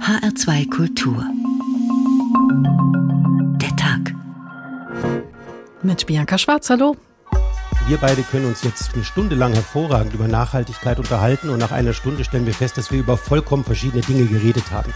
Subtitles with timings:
[0.00, 1.24] HR2 Kultur.
[3.60, 4.14] Der Tag.
[5.82, 6.96] Mit Bianca Schwarz, hallo.
[7.88, 11.94] Wir beide können uns jetzt eine Stunde lang hervorragend über Nachhaltigkeit unterhalten und nach einer
[11.94, 14.92] Stunde stellen wir fest, dass wir über vollkommen verschiedene Dinge geredet haben.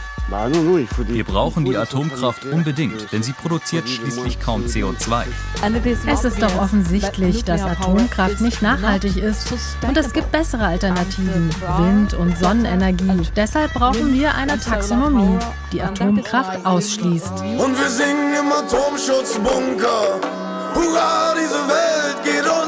[1.09, 5.25] Wir brauchen die Atomkraft unbedingt, denn sie produziert schließlich kaum CO2.
[6.07, 9.51] Es ist doch offensichtlich, dass Atomkraft nicht nachhaltig ist.
[9.89, 11.49] Und es gibt bessere Alternativen,
[11.79, 13.23] Wind- und Sonnenenergie.
[13.35, 15.39] Deshalb brauchen wir eine Taxonomie,
[15.73, 17.41] die Atomkraft ausschließt.
[17.41, 20.21] Und wir singen im Atomschutzbunker.
[20.75, 22.62] Hurra, diese Welt geht unter.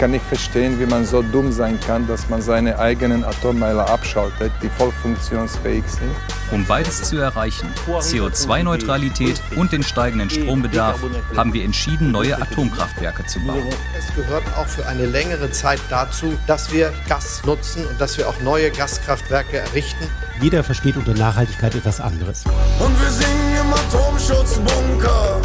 [0.00, 4.50] Kann nicht verstehen, wie man so dumm sein kann, dass man seine eigenen Atommeiler abschaltet,
[4.62, 6.10] die voll funktionsfähig sind.
[6.50, 11.00] Um beides zu erreichen, CO2-Neutralität und den steigenden Strombedarf,
[11.36, 13.68] haben wir entschieden, neue Atomkraftwerke zu bauen.
[13.98, 18.26] Es gehört auch für eine längere Zeit dazu, dass wir Gas nutzen und dass wir
[18.26, 20.06] auch neue Gaskraftwerke errichten.
[20.40, 22.44] Jeder versteht unter Nachhaltigkeit etwas anderes.
[22.78, 25.42] Und wir singen im Atomschutzbunker.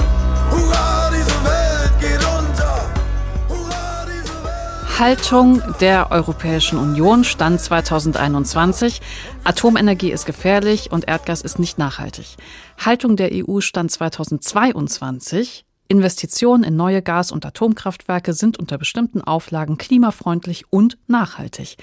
[0.49, 0.94] Hurra,
[4.99, 9.01] Haltung der Europäischen Union stand 2021.
[9.43, 12.37] Atomenergie ist gefährlich und Erdgas ist nicht nachhaltig.
[12.77, 15.65] Haltung der EU stand 2022.
[15.89, 21.75] Investitionen in neue Gas- und Atomkraftwerke sind unter bestimmten Auflagen klimafreundlich und nachhaltig.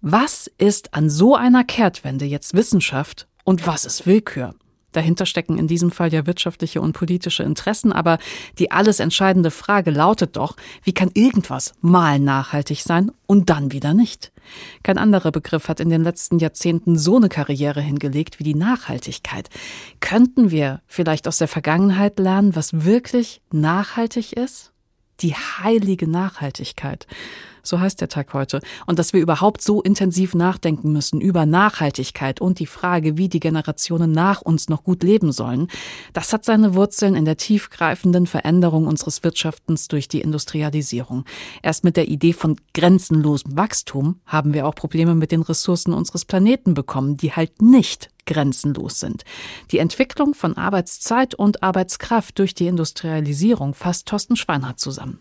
[0.00, 4.54] Was ist an so einer Kehrtwende jetzt Wissenschaft und was ist Willkür?
[4.92, 8.18] Dahinter stecken in diesem Fall ja wirtschaftliche und politische Interessen, aber
[8.58, 13.94] die alles entscheidende Frage lautet doch, wie kann irgendwas mal nachhaltig sein und dann wieder
[13.94, 14.32] nicht?
[14.82, 19.48] Kein anderer Begriff hat in den letzten Jahrzehnten so eine Karriere hingelegt wie die Nachhaltigkeit.
[20.00, 24.72] Könnten wir vielleicht aus der Vergangenheit lernen, was wirklich nachhaltig ist?
[25.20, 27.06] Die heilige Nachhaltigkeit.
[27.62, 28.60] So heißt der Tag heute.
[28.86, 33.40] Und dass wir überhaupt so intensiv nachdenken müssen über Nachhaltigkeit und die Frage, wie die
[33.40, 35.68] Generationen nach uns noch gut leben sollen,
[36.12, 41.24] das hat seine Wurzeln in der tiefgreifenden Veränderung unseres Wirtschaftens durch die Industrialisierung.
[41.62, 46.24] Erst mit der Idee von grenzenlosem Wachstum haben wir auch Probleme mit den Ressourcen unseres
[46.24, 49.24] Planeten bekommen, die halt nicht grenzenlos sind.
[49.72, 55.18] Die Entwicklung von Arbeitszeit und Arbeitskraft durch die Industrialisierung fasst Thorsten Schweinhardt zusammen.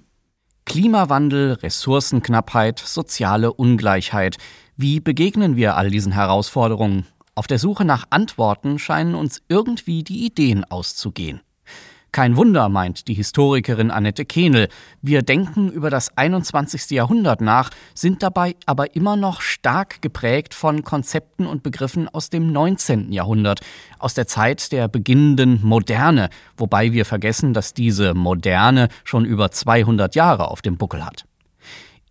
[0.65, 4.37] Klimawandel, Ressourcenknappheit, soziale Ungleichheit.
[4.77, 7.05] Wie begegnen wir all diesen Herausforderungen?
[7.35, 11.41] Auf der Suche nach Antworten scheinen uns irgendwie die Ideen auszugehen.
[12.11, 14.67] Kein Wunder, meint die Historikerin Annette Kehnel.
[15.01, 16.89] Wir denken über das 21.
[16.89, 22.51] Jahrhundert nach, sind dabei aber immer noch stark geprägt von Konzepten und Begriffen aus dem
[22.51, 23.11] 19.
[23.11, 23.61] Jahrhundert,
[23.99, 30.15] aus der Zeit der beginnenden Moderne, wobei wir vergessen, dass diese Moderne schon über 200
[30.15, 31.28] Jahre auf dem Buckel hat.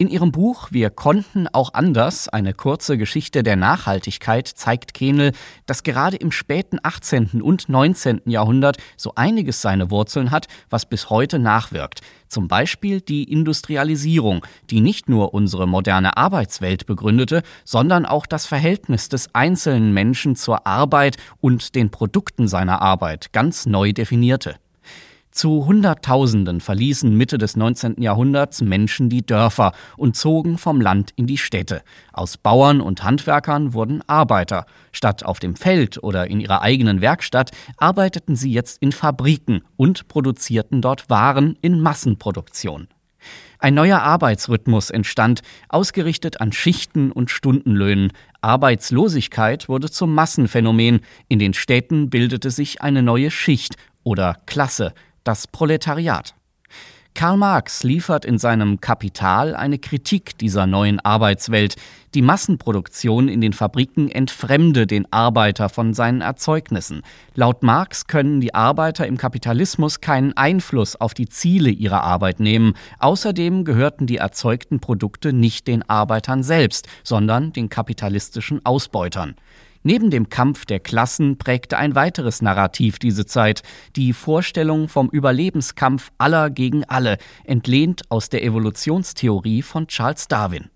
[0.00, 5.32] In ihrem Buch Wir konnten auch anders, eine kurze Geschichte der Nachhaltigkeit, zeigt Kehnel,
[5.66, 7.42] dass gerade im späten 18.
[7.42, 8.20] und 19.
[8.26, 12.02] Jahrhundert so einiges seine Wurzeln hat, was bis heute nachwirkt.
[12.28, 19.08] Zum Beispiel die Industrialisierung, die nicht nur unsere moderne Arbeitswelt begründete, sondern auch das Verhältnis
[19.08, 24.60] des einzelnen Menschen zur Arbeit und den Produkten seiner Arbeit ganz neu definierte.
[25.30, 28.00] Zu Hunderttausenden verließen Mitte des 19.
[28.00, 31.82] Jahrhunderts Menschen die Dörfer und zogen vom Land in die Städte.
[32.12, 34.66] Aus Bauern und Handwerkern wurden Arbeiter.
[34.90, 40.08] Statt auf dem Feld oder in ihrer eigenen Werkstatt arbeiteten sie jetzt in Fabriken und
[40.08, 42.88] produzierten dort Waren in Massenproduktion.
[43.60, 48.12] Ein neuer Arbeitsrhythmus entstand, ausgerichtet an Schichten und Stundenlöhnen.
[48.40, 51.00] Arbeitslosigkeit wurde zum Massenphänomen.
[51.26, 54.94] In den Städten bildete sich eine neue Schicht oder Klasse,
[55.28, 56.34] das Proletariat.
[57.12, 61.74] Karl Marx liefert in seinem Kapital eine Kritik dieser neuen Arbeitswelt.
[62.14, 67.02] Die Massenproduktion in den Fabriken entfremde den Arbeiter von seinen Erzeugnissen.
[67.34, 72.72] Laut Marx können die Arbeiter im Kapitalismus keinen Einfluss auf die Ziele ihrer Arbeit nehmen.
[73.00, 79.34] Außerdem gehörten die erzeugten Produkte nicht den Arbeitern selbst, sondern den kapitalistischen Ausbeutern.
[79.82, 83.62] Neben dem Kampf der Klassen prägte ein weiteres Narrativ diese Zeit,
[83.96, 90.70] die Vorstellung vom Überlebenskampf aller gegen alle, entlehnt aus der Evolutionstheorie von Charles Darwin.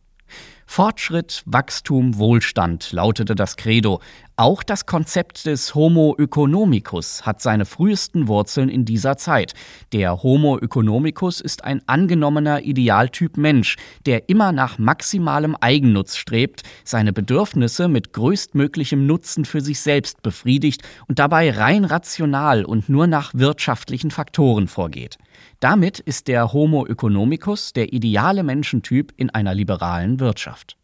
[0.67, 4.01] Fortschritt, Wachstum, Wohlstand lautete das Credo.
[4.37, 9.53] Auch das Konzept des Homo economicus hat seine frühesten Wurzeln in dieser Zeit.
[9.93, 13.77] Der Homo economicus ist ein angenommener Idealtyp Mensch,
[14.07, 20.81] der immer nach maximalem Eigennutz strebt, seine Bedürfnisse mit größtmöglichem Nutzen für sich selbst befriedigt
[21.09, 25.19] und dabei rein rational und nur nach wirtschaftlichen Faktoren vorgeht.
[25.61, 30.79] Damit ist der Homo economicus der ideale Menschentyp in einer liberalen Wirtschaft.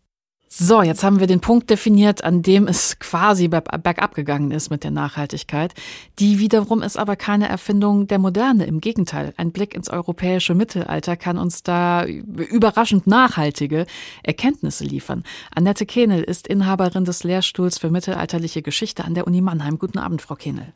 [0.51, 4.83] So, jetzt haben wir den Punkt definiert, an dem es quasi bergab gegangen ist mit
[4.83, 5.75] der Nachhaltigkeit.
[6.19, 8.65] Die wiederum ist aber keine Erfindung der Moderne.
[8.65, 13.85] Im Gegenteil, ein Blick ins europäische Mittelalter kann uns da überraschend nachhaltige
[14.23, 15.23] Erkenntnisse liefern.
[15.55, 19.79] Annette Kehnel ist Inhaberin des Lehrstuhls für mittelalterliche Geschichte an der Uni Mannheim.
[19.79, 20.73] Guten Abend, Frau Kehnel.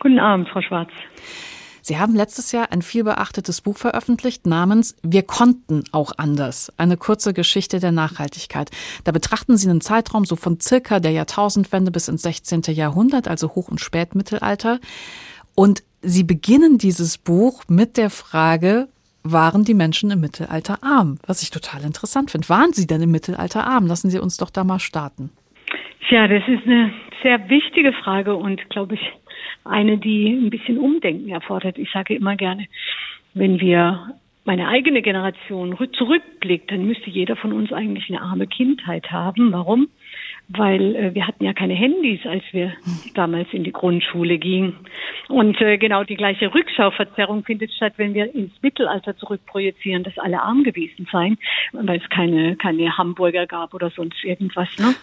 [0.00, 0.90] Guten Abend, Frau Schwarz.
[1.86, 6.72] Sie haben letztes Jahr ein vielbeachtetes Buch veröffentlicht namens Wir konnten auch anders.
[6.78, 8.72] Eine kurze Geschichte der Nachhaltigkeit.
[9.04, 12.62] Da betrachten Sie einen Zeitraum so von circa der Jahrtausendwende bis ins 16.
[12.74, 14.80] Jahrhundert, also Hoch- und Spätmittelalter.
[15.54, 18.88] Und Sie beginnen dieses Buch mit der Frage,
[19.22, 21.18] waren die Menschen im Mittelalter arm?
[21.24, 22.48] Was ich total interessant finde.
[22.48, 23.86] Waren sie denn im Mittelalter arm?
[23.86, 25.30] Lassen Sie uns doch da mal starten.
[26.10, 26.92] Ja, das ist eine
[27.22, 29.00] sehr wichtige Frage und glaube ich
[29.68, 31.78] eine, die ein bisschen Umdenken erfordert.
[31.78, 32.66] Ich sage immer gerne,
[33.34, 34.14] wenn wir
[34.46, 39.52] meine eigene Generation zurückblickt, dann müsste jeder von uns eigentlich eine arme Kindheit haben.
[39.52, 39.88] Warum?
[40.48, 42.72] Weil äh, wir hatten ja keine Handys, als wir
[43.14, 44.76] damals in die Grundschule gingen.
[45.28, 50.40] Und äh, genau die gleiche Rückschauverzerrung findet statt, wenn wir ins Mittelalter zurückprojizieren, dass alle
[50.40, 51.38] arm gewesen seien,
[51.72, 54.68] weil es keine, keine Hamburger gab oder sonst irgendwas.
[54.78, 54.94] Ne?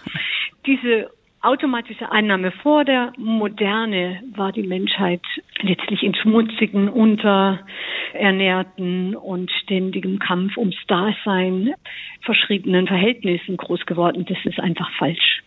[0.65, 1.09] Diese
[1.43, 5.21] automatische Einnahme vor der Moderne war die Menschheit
[5.61, 11.73] letztlich in schmutzigen, unterernährten und ständigem Kampf ums Dasein
[12.21, 14.25] verschriebenen Verhältnissen groß geworden.
[14.27, 15.43] Das ist einfach falsch.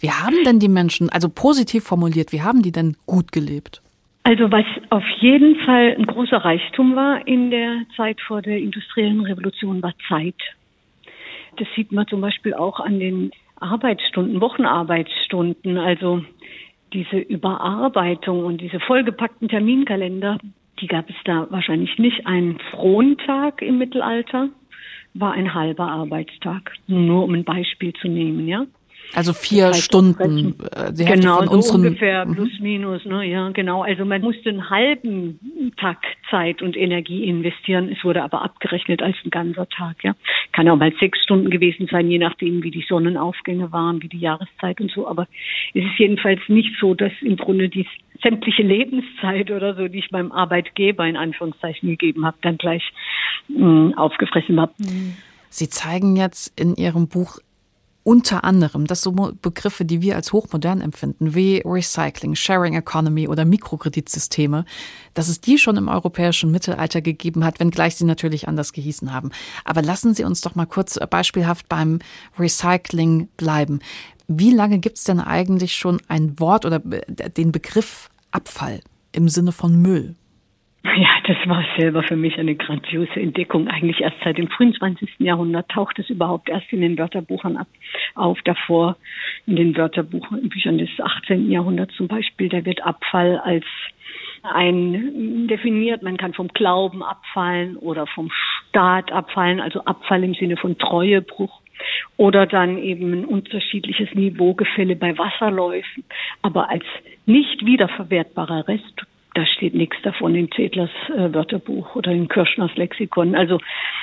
[0.00, 3.80] Wie haben denn die Menschen, also positiv formuliert, wie haben die denn gut gelebt?
[4.24, 9.20] Also was auf jeden Fall ein großer Reichtum war in der Zeit vor der industriellen
[9.20, 10.34] Revolution, war Zeit.
[11.58, 16.22] Das sieht man zum Beispiel auch an den Arbeitsstunden, Wochenarbeitsstunden, also
[16.92, 20.38] diese Überarbeitung und diese vollgepackten Terminkalender,
[20.80, 22.26] die gab es da wahrscheinlich nicht.
[22.26, 24.48] Ein Frontag im Mittelalter
[25.14, 28.66] war ein halber Arbeitstag, nur um ein Beispiel zu nehmen, ja.
[29.12, 30.56] Also vier Stunden.
[30.72, 32.34] Äh, die genau, von so ungefähr mhm.
[32.34, 33.04] plus minus.
[33.04, 33.24] Ne?
[33.26, 33.82] Ja, genau.
[33.82, 35.98] Also man musste einen halben Tag
[36.30, 37.90] Zeit und Energie investieren.
[37.90, 40.02] Es wurde aber abgerechnet als ein ganzer Tag.
[40.02, 40.14] Ja,
[40.52, 44.18] kann auch mal sechs Stunden gewesen sein, je nachdem, wie die Sonnenaufgänge waren, wie die
[44.18, 45.06] Jahreszeit und so.
[45.06, 45.28] Aber
[45.74, 47.86] es ist jedenfalls nicht so, dass im Grunde die
[48.22, 52.82] sämtliche Lebenszeit oder so, die ich meinem Arbeitgeber in Anführungszeichen gegeben habe, dann gleich
[53.48, 54.72] mh, mm, aufgefressen habe.
[55.50, 57.38] Sie zeigen jetzt in Ihrem Buch
[58.04, 63.46] unter anderem, dass so Begriffe, die wir als hochmodern empfinden, wie Recycling, Sharing Economy oder
[63.46, 64.66] Mikrokreditsysteme,
[65.14, 69.30] dass es die schon im europäischen Mittelalter gegeben hat, wenngleich sie natürlich anders gehießen haben.
[69.64, 71.98] Aber lassen Sie uns doch mal kurz beispielhaft beim
[72.38, 73.80] Recycling bleiben.
[74.28, 78.80] Wie lange gibt es denn eigentlich schon ein Wort oder den Begriff Abfall
[79.12, 80.14] im Sinne von Müll?
[80.84, 83.68] Ja, das war selber für mich eine grandiose Entdeckung.
[83.68, 85.08] Eigentlich erst seit dem frühen 20.
[85.18, 87.68] Jahrhundert taucht es überhaupt erst in den Wörterbuchern ab,
[88.14, 88.38] auf.
[88.44, 88.96] Davor
[89.46, 91.50] in den Wörterbüchern des 18.
[91.50, 93.64] Jahrhunderts zum Beispiel, da wird Abfall als
[94.42, 96.02] ein definiert.
[96.02, 98.30] Man kann vom Glauben abfallen oder vom
[98.68, 101.62] Staat abfallen, also Abfall im Sinne von Treuebruch
[102.18, 106.04] oder dann eben ein unterschiedliches Niveaugefälle bei Wasserläufen,
[106.42, 106.84] aber als
[107.24, 113.34] nicht wiederverwertbarer Rest da steht nichts davon in Zedlers äh, Wörterbuch oder in Kirschners Lexikon.
[113.34, 113.58] Also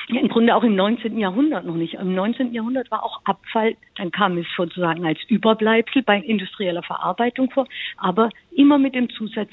[0.09, 1.17] im Grunde auch im 19.
[1.17, 1.95] Jahrhundert noch nicht.
[1.95, 2.53] Im 19.
[2.53, 7.65] Jahrhundert war auch Abfall, dann kam es sozusagen als Überbleibsel bei industrieller Verarbeitung vor,
[7.97, 9.49] aber immer mit dem Zusatz,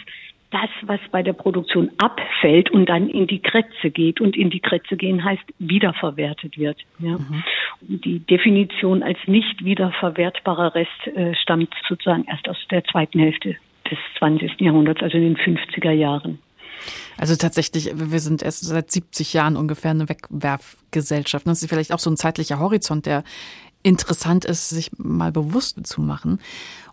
[0.50, 4.20] das, was bei der Produktion abfällt und dann in die Kretze geht.
[4.20, 6.78] Und in die Kretze gehen heißt wiederverwertet wird.
[6.99, 7.18] Ja.
[7.18, 7.44] Mhm.
[7.82, 13.56] Die Definition als nicht wiederverwertbarer Rest äh, stammt sozusagen erst aus der zweiten Hälfte
[13.90, 14.61] des 20.
[14.61, 16.38] Jahrhunderts, also in den 50er Jahren.
[17.16, 21.47] Also tatsächlich, wir sind erst seit 70 Jahren ungefähr eine Wegwerfgesellschaft.
[21.47, 23.25] Das ist vielleicht auch so ein zeitlicher Horizont, der
[23.82, 26.40] interessant ist, sich mal bewusst zu machen.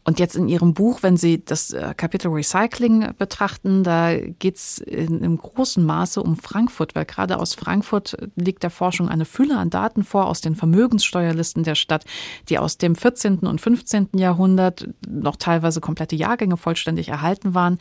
[0.07, 4.77] Und jetzt in Ihrem Buch, wenn Sie das äh, Kapitel Recycling betrachten, da geht es
[4.77, 9.71] im großen Maße um Frankfurt, weil gerade aus Frankfurt liegt der Forschung eine Fülle an
[9.71, 12.05] Daten vor aus den Vermögenssteuerlisten der Stadt,
[12.49, 13.39] die aus dem 14.
[13.39, 14.09] und 15.
[14.15, 17.79] Jahrhundert noch teilweise komplette Jahrgänge vollständig erhalten waren.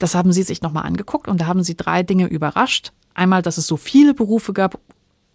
[0.00, 2.92] Das haben Sie sich nochmal angeguckt und da haben Sie drei Dinge überrascht.
[3.14, 4.80] Einmal, dass es so viele Berufe gab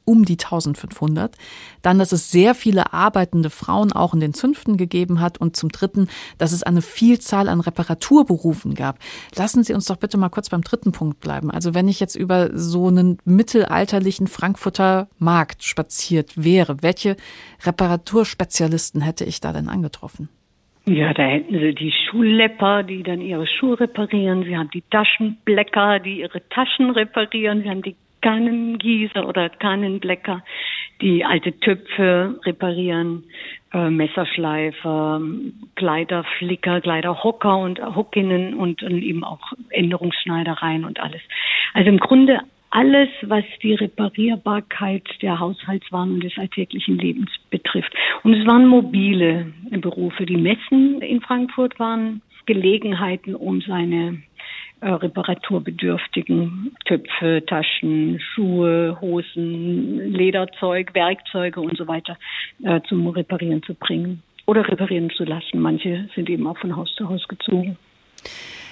[0.09, 1.35] um die 1500.
[1.83, 5.37] Dann, dass es sehr viele arbeitende Frauen auch in den Zünften gegeben hat.
[5.39, 6.07] Und zum Dritten,
[6.39, 8.97] dass es eine Vielzahl an Reparaturberufen gab.
[9.35, 11.51] Lassen Sie uns doch bitte mal kurz beim dritten Punkt bleiben.
[11.51, 17.15] Also wenn ich jetzt über so einen mittelalterlichen Frankfurter Markt spaziert wäre, welche
[17.63, 20.29] Reparaturspezialisten hätte ich da denn angetroffen?
[20.85, 24.43] Ja, da hätten sie die Schuhlepper, die dann ihre Schuhe reparieren.
[24.43, 27.61] Sie haben die Taschenblecker, die ihre Taschen reparieren.
[27.61, 30.43] Sie haben die Kannengießer oder Kannenblecker,
[31.01, 33.23] die alte Töpfe reparieren,
[33.73, 35.21] äh, Messerschleifer,
[35.75, 41.21] Kleiderflicker, Kleiderhocker und Hockinnen und, und eben auch Änderungsschneidereien und alles.
[41.73, 42.39] Also im Grunde
[42.71, 47.91] alles, was die Reparierbarkeit der Haushaltswaren und des alltäglichen Lebens betrifft.
[48.23, 50.25] Und es waren mobile Berufe.
[50.25, 54.23] Die Messen in Frankfurt waren Gelegenheiten, um seine
[54.81, 62.17] äh, reparaturbedürftigen Töpfe, Taschen, Schuhe, Hosen, Lederzeug, Werkzeuge und so weiter
[62.63, 65.59] äh, zum Reparieren zu bringen oder reparieren zu lassen.
[65.59, 67.77] Manche sind eben auch von Haus zu Haus gezogen.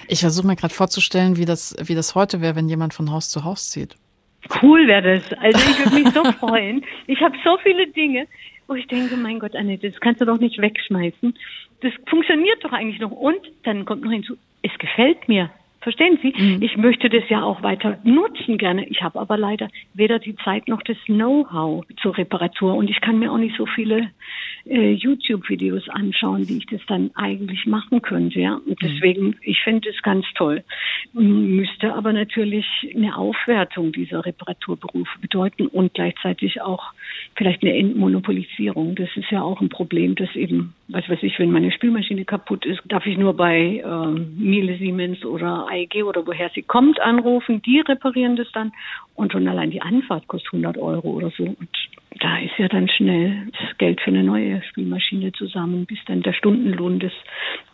[0.08, 3.28] Ich versuche mir gerade vorzustellen, wie das, wie das heute wäre, wenn jemand von Haus
[3.30, 3.94] zu Haus zieht.
[4.62, 5.32] Cool wäre das.
[5.38, 6.84] Also ich würde mich so freuen.
[7.06, 8.26] Ich habe so viele Dinge,
[8.66, 11.34] wo ich denke, mein Gott, Annette, das kannst du doch nicht wegschmeißen.
[11.82, 13.10] Das funktioniert doch eigentlich noch.
[13.10, 15.50] Und dann kommt noch hinzu, es gefällt mir.
[15.80, 16.34] Verstehen Sie?
[16.36, 16.60] Mhm.
[16.60, 18.86] Ich möchte das ja auch weiter nutzen gerne.
[18.88, 23.18] Ich habe aber leider weder die Zeit noch das Know-how zur Reparatur und ich kann
[23.18, 24.10] mir auch nicht so viele
[24.66, 28.40] äh, YouTube-Videos anschauen, wie ich das dann eigentlich machen könnte.
[28.40, 28.86] Ja, und mhm.
[28.86, 30.64] deswegen, ich finde es ganz toll.
[31.12, 36.92] Müsste aber natürlich eine Aufwertung dieser Reparaturberufe bedeuten und gleichzeitig auch
[37.36, 38.96] vielleicht eine Entmonopolisierung.
[38.96, 42.66] Das ist ja auch ein Problem, dass eben, was weiß ich, wenn meine Spülmaschine kaputt
[42.66, 47.62] ist, darf ich nur bei äh, Miele Siemens oder AEG oder woher sie kommt anrufen.
[47.62, 48.72] Die reparieren das dann
[49.14, 51.44] und schon allein die Anfahrt kostet 100 Euro oder so.
[51.44, 51.68] Und
[52.20, 56.32] da ist ja dann schnell das Geld für eine neue Spielmaschine zusammen, bis dann der
[56.32, 57.12] Stundenlohn des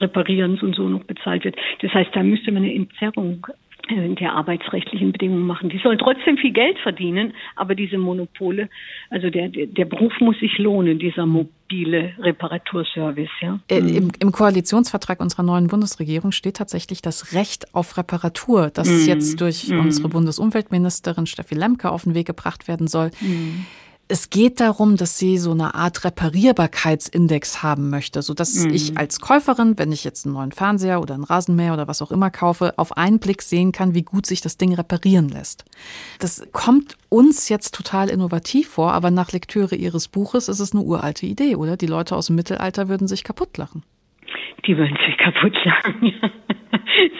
[0.00, 1.56] Reparierens und so noch bezahlt wird.
[1.80, 3.46] Das heißt, da müsste man eine Entzerrung
[3.90, 5.68] der arbeitsrechtlichen Bedingungen machen.
[5.68, 8.68] Die sollen trotzdem viel Geld verdienen, aber diese Monopole,
[9.10, 13.30] also der, der Beruf muss sich lohnen, dieser mobile Reparaturservice.
[13.40, 13.60] Ja.
[13.68, 19.08] Äh, Im, Im, Koalitionsvertrag unserer neuen Bundesregierung steht tatsächlich das Recht auf Reparatur, das mm.
[19.08, 19.78] jetzt durch mm.
[19.78, 23.10] unsere Bundesumweltministerin Steffi Lemke auf den Weg gebracht werden soll.
[23.20, 23.64] Mm
[24.08, 28.74] es geht darum, dass sie so eine Art Reparierbarkeitsindex haben möchte, so dass mhm.
[28.74, 32.10] ich als Käuferin, wenn ich jetzt einen neuen Fernseher oder einen Rasenmäher oder was auch
[32.10, 35.64] immer kaufe, auf einen Blick sehen kann, wie gut sich das Ding reparieren lässt.
[36.20, 40.82] Das kommt uns jetzt total innovativ vor, aber nach Lektüre ihres Buches ist es eine
[40.82, 41.76] uralte Idee, oder?
[41.76, 43.84] Die Leute aus dem Mittelalter würden sich kaputt lachen.
[44.66, 46.12] Die würden sich kaputt lachen.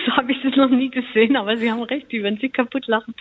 [0.07, 2.87] so habe ich das noch nie gesehen, aber Sie haben recht, die würden sich kaputt
[2.87, 3.15] lachen.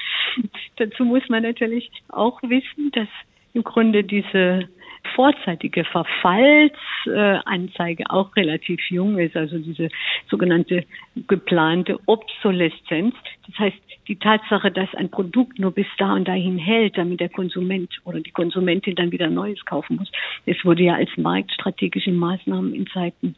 [0.75, 3.08] Dazu muss man natürlich auch wissen, dass
[3.53, 4.67] im Grunde diese
[5.15, 9.89] vorzeitige Verfallsanzeige auch relativ jung ist, also diese
[10.29, 10.86] sogenannte
[11.27, 13.13] geplante Obsoleszenz.
[13.48, 17.29] Das heißt, die Tatsache, dass ein Produkt nur bis da und dahin hält, damit der
[17.29, 20.12] Konsument oder die Konsumentin dann wieder Neues kaufen muss.
[20.45, 23.36] Es wurde ja als marktstrategische Maßnahmen in Zeiten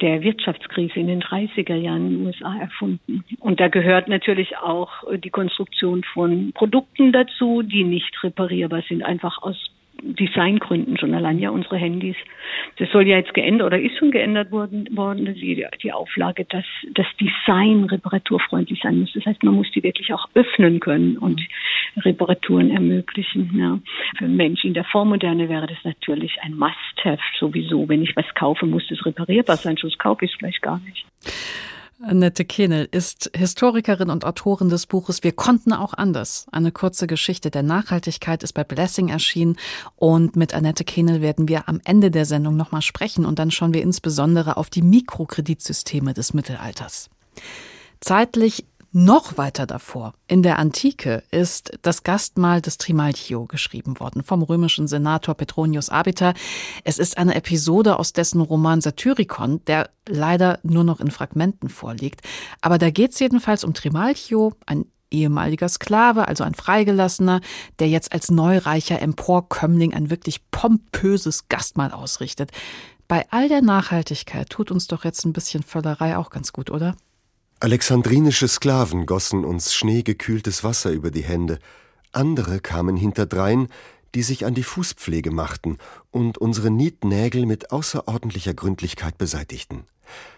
[0.00, 3.24] der Wirtschaftskrise in den 30er Jahren in den USA erfunden.
[3.40, 9.42] Und da gehört natürlich auch die Konstruktion von Produkten dazu, die nicht reparierbar sind, einfach
[9.42, 9.70] aus
[10.02, 12.16] Designgründen schon allein ja unsere Handys.
[12.78, 16.64] Das soll ja jetzt geändert oder ist schon geändert worden, worden die, die Auflage, dass
[16.94, 19.12] das Design reparaturfreundlich sein muss.
[19.14, 21.40] Das heißt, man muss die wirklich auch öffnen können und
[22.04, 23.50] Reparaturen ermöglichen.
[23.58, 23.78] Ja.
[24.18, 27.88] Für Menschen in der Vormoderne wäre das natürlich ein Must-have sowieso.
[27.88, 31.04] Wenn ich was kaufe, muss das reparierbar sein, sonst kaufe ich es vielleicht gar nicht.
[32.00, 36.46] Annette Kehnel ist Historikerin und Autorin des Buches Wir konnten auch anders.
[36.52, 39.56] Eine kurze Geschichte der Nachhaltigkeit ist bei Blessing erschienen
[39.96, 43.74] und mit Annette Kehnel werden wir am Ende der Sendung nochmal sprechen und dann schauen
[43.74, 47.10] wir insbesondere auf die Mikrokreditsysteme des Mittelalters.
[48.00, 54.42] Zeitlich noch weiter davor, in der Antike, ist das Gastmahl des Trimalchio geschrieben worden vom
[54.42, 56.32] römischen Senator Petronius Abita.
[56.84, 62.22] Es ist eine Episode aus dessen Roman Satyricon, der leider nur noch in Fragmenten vorliegt.
[62.60, 67.40] Aber da geht es jedenfalls um Trimalchio, ein ehemaliger Sklave, also ein Freigelassener,
[67.78, 72.52] der jetzt als neureicher Emporkömmling ein wirklich pompöses Gastmahl ausrichtet.
[73.06, 76.94] Bei all der Nachhaltigkeit tut uns doch jetzt ein bisschen Völlerei auch ganz gut, oder?
[77.60, 81.58] Alexandrinische Sklaven gossen uns schneegekühltes Wasser über die Hände,
[82.12, 83.66] andere kamen hinterdrein,
[84.14, 85.78] die sich an die Fußpflege machten
[86.12, 89.86] und unsere Nietnägel mit außerordentlicher Gründlichkeit beseitigten.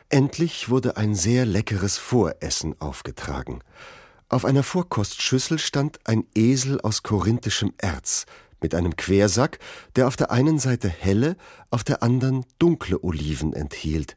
[0.08, 3.60] Endlich wurde ein sehr leckeres Voressen aufgetragen.
[4.30, 8.24] Auf einer Vorkostschüssel stand ein Esel aus korinthischem Erz,
[8.62, 9.58] mit einem Quersack,
[9.94, 11.36] der auf der einen Seite helle,
[11.70, 14.16] auf der anderen dunkle Oliven enthielt.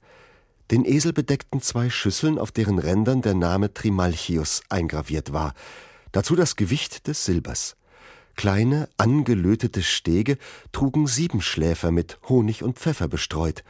[0.71, 5.53] Den Esel bedeckten zwei Schüsseln, auf deren Rändern der Name Trimalchius eingraviert war,
[6.11, 7.75] dazu das Gewicht des Silbers.
[8.35, 10.37] Kleine, angelötete Stege
[10.71, 13.63] trugen Siebenschläfer mit Honig und Pfeffer bestreut.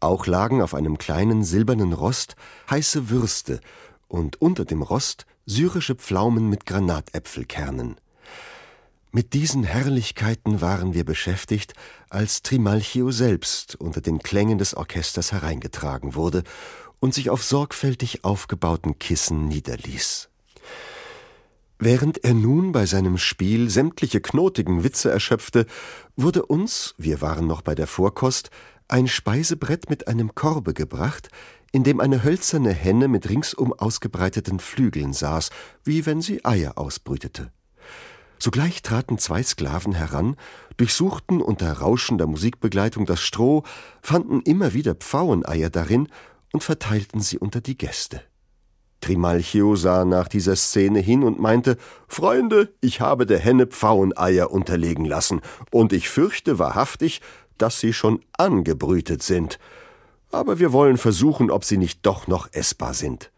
[0.00, 2.36] Auch lagen auf einem kleinen silbernen Rost
[2.70, 3.60] heiße Würste
[4.08, 7.96] und unter dem Rost syrische Pflaumen mit Granatäpfelkernen.
[9.14, 11.74] Mit diesen Herrlichkeiten waren wir beschäftigt,
[12.08, 16.44] als Trimalchio selbst unter den Klängen des Orchesters hereingetragen wurde
[16.98, 20.30] und sich auf sorgfältig aufgebauten Kissen niederließ.
[21.78, 25.66] Während er nun bei seinem Spiel sämtliche knotigen Witze erschöpfte,
[26.16, 28.48] wurde uns, wir waren noch bei der Vorkost,
[28.88, 31.28] ein Speisebrett mit einem Korbe gebracht,
[31.70, 35.50] in dem eine hölzerne Henne mit ringsum ausgebreiteten Flügeln saß,
[35.84, 37.52] wie wenn sie Eier ausbrütete.
[38.42, 40.36] Sogleich traten zwei Sklaven heran,
[40.76, 43.62] durchsuchten unter rauschender Musikbegleitung das Stroh,
[44.02, 46.08] fanden immer wieder Pfaueneier darin
[46.52, 48.22] und verteilten sie unter die Gäste.
[49.00, 51.76] Trimalchio sah nach dieser Szene hin und meinte,
[52.08, 57.20] Freunde, ich habe der Henne Pfaueneier unterlegen lassen, und ich fürchte wahrhaftig,
[57.58, 59.60] dass sie schon angebrütet sind
[60.32, 63.30] aber wir wollen versuchen, ob sie nicht doch noch essbar sind.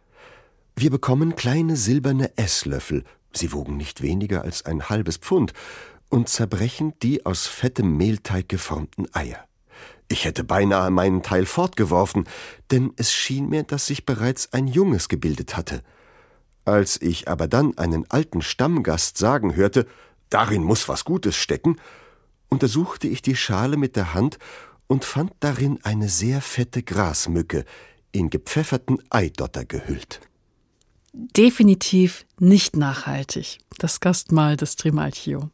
[0.76, 3.04] Wir bekommen kleine silberne Esslöffel,
[3.37, 5.53] sie wogen nicht weniger als ein halbes Pfund,
[6.09, 9.45] und zerbrechen die aus fettem Mehlteig geformten Eier.
[10.09, 12.25] Ich hätte beinahe meinen Teil fortgeworfen,
[12.71, 15.83] denn es schien mir, dass sich bereits ein Junges gebildet hatte.
[16.64, 19.87] Als ich aber dann einen alten Stammgast sagen hörte,
[20.31, 21.76] darin muss was Gutes stecken,
[22.49, 24.38] untersuchte ich die Schale mit der Hand
[24.87, 27.64] und fand darin eine sehr fette Grasmücke,
[28.12, 30.21] in gepfefferten Eidotter gehüllt.
[31.16, 35.49] Definitiv nicht nachhaltig, das Gastmahl des Trimalchio.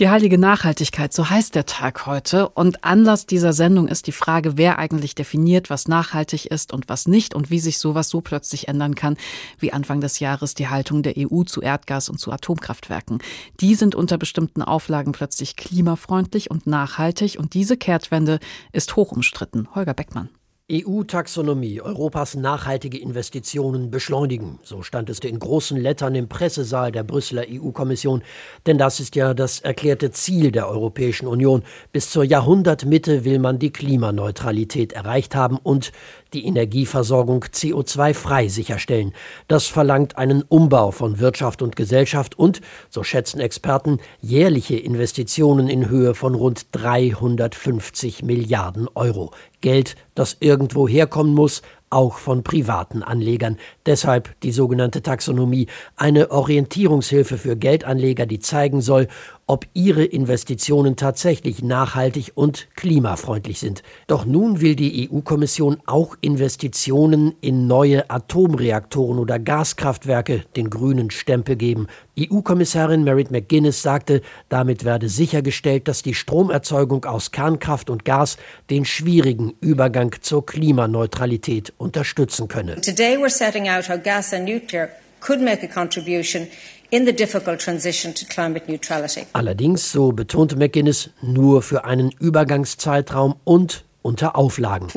[0.00, 2.48] Die heilige Nachhaltigkeit, so heißt der Tag heute.
[2.48, 7.06] Und Anlass dieser Sendung ist die Frage, wer eigentlich definiert, was nachhaltig ist und was
[7.06, 9.16] nicht und wie sich sowas so plötzlich ändern kann,
[9.60, 13.18] wie Anfang des Jahres die Haltung der EU zu Erdgas und zu Atomkraftwerken.
[13.60, 18.40] Die sind unter bestimmten Auflagen plötzlich klimafreundlich und nachhaltig und diese Kehrtwende
[18.72, 19.68] ist hoch umstritten.
[19.74, 20.30] Holger Beckmann.
[20.70, 24.58] EU-Taxonomie, Europas nachhaltige Investitionen beschleunigen.
[24.62, 28.22] So stand es in großen Lettern im Pressesaal der Brüsseler EU-Kommission.
[28.66, 31.62] Denn das ist ja das erklärte Ziel der Europäischen Union.
[31.90, 35.90] Bis zur Jahrhundertmitte will man die Klimaneutralität erreicht haben und
[36.34, 39.14] die Energieversorgung CO2-frei sicherstellen.
[39.46, 45.88] Das verlangt einen Umbau von Wirtschaft und Gesellschaft und, so schätzen Experten, jährliche Investitionen in
[45.88, 49.30] Höhe von rund 350 Milliarden Euro.
[49.60, 53.56] Geld, das irgendwo herkommen muss, auch von privaten Anlegern.
[53.86, 59.08] Deshalb die sogenannte Taxonomie, eine Orientierungshilfe für Geldanleger, die zeigen soll,
[59.48, 63.82] ob ihre Investitionen tatsächlich nachhaltig und klimafreundlich sind.
[64.06, 71.56] Doch nun will die EU-Kommission auch Investitionen in neue Atomreaktoren oder Gaskraftwerke den grünen Stempel
[71.56, 71.88] geben.
[72.20, 78.36] EU-Kommissarin Merit McGuinness sagte, damit werde sichergestellt, dass die Stromerzeugung aus Kernkraft und Gas
[78.68, 82.80] den schwierigen Übergang zur Klimaneutralität unterstützen könne.
[82.82, 86.48] Today we're setting out how gas and nuclear could make a contribution
[86.90, 89.26] in the difficult transition to climate neutrality.
[89.32, 94.88] Allerdings, so betonte McGuinness, nur für einen Übergangszeitraum und unter Auflagen.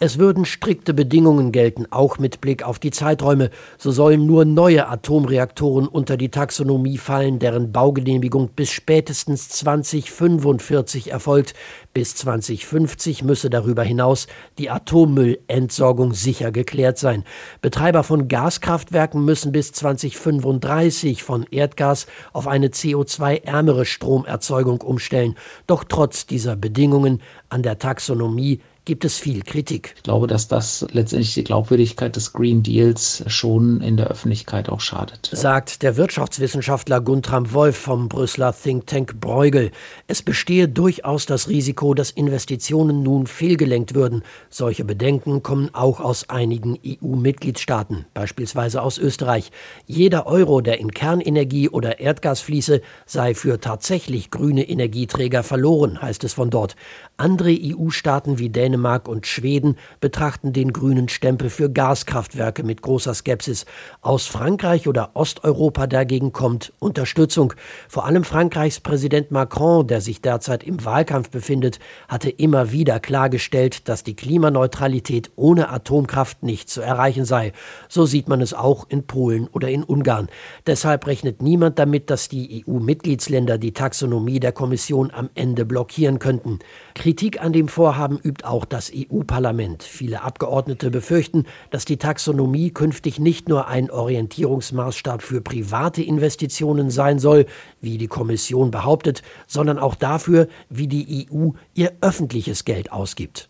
[0.00, 3.50] Es würden strikte Bedingungen gelten, auch mit Blick auf die Zeiträume.
[3.78, 11.54] So sollen nur neue Atomreaktoren unter die Taxonomie fallen, deren Baugenehmigung bis spätestens 2045 erfolgt.
[11.96, 14.26] Bis 2050 müsse darüber hinaus
[14.58, 17.24] die Atommüllentsorgung sicher geklärt sein.
[17.62, 25.36] Betreiber von Gaskraftwerken müssen bis 2035 von Erdgas auf eine CO2-ärmere Stromerzeugung umstellen.
[25.66, 29.94] Doch trotz dieser Bedingungen an der Taxonomie gibt es viel Kritik.
[29.96, 34.80] Ich glaube, dass das letztendlich die Glaubwürdigkeit des Green Deals schon in der Öffentlichkeit auch
[34.80, 35.28] schadet.
[35.32, 39.72] Sagt der Wirtschaftswissenschaftler Guntram Wolf vom Brüsseler Think Tank Bruegel.
[40.06, 44.22] Es bestehe durchaus das Risiko, dass Investitionen nun fehlgelenkt würden.
[44.50, 49.50] Solche Bedenken kommen auch aus einigen EU-Mitgliedstaaten, beispielsweise aus Österreich.
[49.86, 56.22] Jeder Euro, der in Kernenergie oder Erdgas fließe, sei für tatsächlich grüne Energieträger verloren, heißt
[56.22, 56.76] es von dort.
[57.16, 63.14] Andere EU-Staaten wie Dänemark Dänemark und Schweden betrachten den grünen Stempel für Gaskraftwerke mit großer
[63.14, 63.64] Skepsis.
[64.02, 67.54] Aus Frankreich oder Osteuropa dagegen kommt Unterstützung.
[67.88, 73.88] Vor allem Frankreichs Präsident Macron, der sich derzeit im Wahlkampf befindet, hatte immer wieder klargestellt,
[73.88, 77.52] dass die Klimaneutralität ohne Atomkraft nicht zu erreichen sei.
[77.88, 80.28] So sieht man es auch in Polen oder in Ungarn.
[80.66, 86.58] Deshalb rechnet niemand damit, dass die EU-Mitgliedsländer die Taxonomie der Kommission am Ende blockieren könnten.
[86.94, 89.82] Kritik an dem Vorhaben übt auch das EU-Parlament.
[89.82, 97.18] Viele Abgeordnete befürchten, dass die Taxonomie künftig nicht nur ein Orientierungsmaßstab für private Investitionen sein
[97.18, 97.46] soll,
[97.80, 103.46] wie die Kommission behauptet, sondern auch dafür, wie die EU ihr öffentliches Geld ausgibt.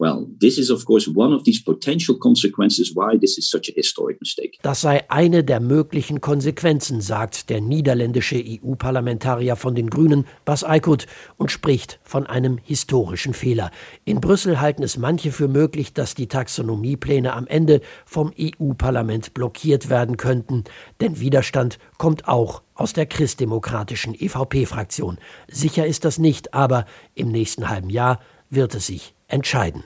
[4.63, 11.07] Das sei eine der möglichen Konsequenzen, sagt der niederländische EU-Parlamentarier von den Grünen, Bas Eickhout,
[11.37, 13.71] und spricht von einem historischen Fehler.
[14.05, 19.89] In Brüssel halten es manche für möglich, dass die Taxonomiepläne am Ende vom EU-Parlament blockiert
[19.89, 20.65] werden könnten.
[21.01, 25.19] Denn Widerstand kommt auch aus der christdemokratischen EVP-Fraktion.
[25.47, 28.19] Sicher ist das nicht, aber im nächsten halben Jahr
[28.51, 29.85] wird es sich entscheiden.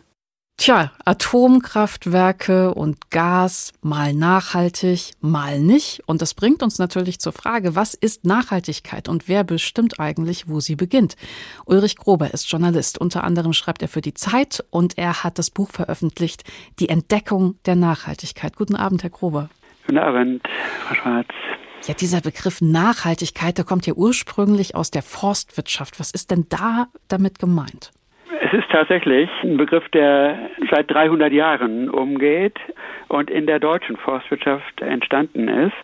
[0.60, 6.02] Tja, Atomkraftwerke und Gas, mal nachhaltig, mal nicht.
[6.04, 10.60] Und das bringt uns natürlich zur Frage, was ist Nachhaltigkeit und wer bestimmt eigentlich, wo
[10.60, 11.16] sie beginnt?
[11.64, 12.98] Ulrich Grober ist Journalist.
[12.98, 16.44] Unter anderem schreibt er für die Zeit und er hat das Buch veröffentlicht,
[16.78, 18.54] Die Entdeckung der Nachhaltigkeit.
[18.54, 19.48] Guten Abend, Herr Grober.
[19.86, 20.42] Guten Abend,
[20.86, 21.28] Frau Schwarz.
[21.86, 25.98] Ja, dieser Begriff Nachhaltigkeit, der kommt ja ursprünglich aus der Forstwirtschaft.
[25.98, 27.92] Was ist denn da damit gemeint?
[28.38, 32.58] Es ist tatsächlich ein Begriff, der seit 300 Jahren umgeht
[33.08, 35.76] und in der deutschen Forstwirtschaft entstanden ist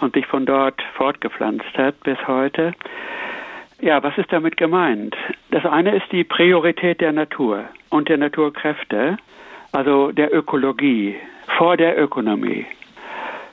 [0.00, 2.72] und sich von dort fortgepflanzt hat bis heute.
[3.80, 5.16] Ja, was ist damit gemeint?
[5.50, 9.16] Das eine ist die Priorität der Natur und der Naturkräfte,
[9.72, 11.16] also der Ökologie
[11.56, 12.64] vor der Ökonomie.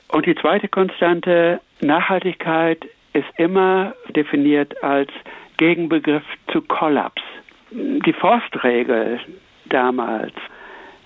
[0.08, 5.10] Und die zweite Konstante, Nachhaltigkeit, ist immer definiert als
[5.56, 7.22] Gegenbegriff zu Kollaps
[7.70, 9.20] die Forstregel
[9.66, 10.32] damals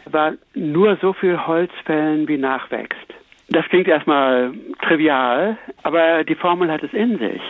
[0.07, 3.15] war nur so viel Holz fällen, wie nachwächst.
[3.49, 7.43] Das klingt erstmal trivial, aber die Formel hat es in sich.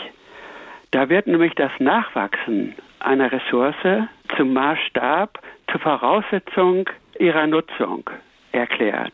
[0.93, 5.39] Da wird nämlich das Nachwachsen einer Ressource zum Maßstab,
[5.71, 8.09] zur Voraussetzung ihrer Nutzung
[8.53, 9.13] erklärt.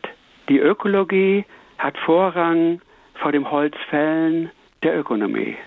[0.49, 1.45] Die Ökologie
[1.77, 2.81] hat Vorrang
[3.15, 4.49] vor dem Holzfällen
[4.81, 5.57] der Ökonomie.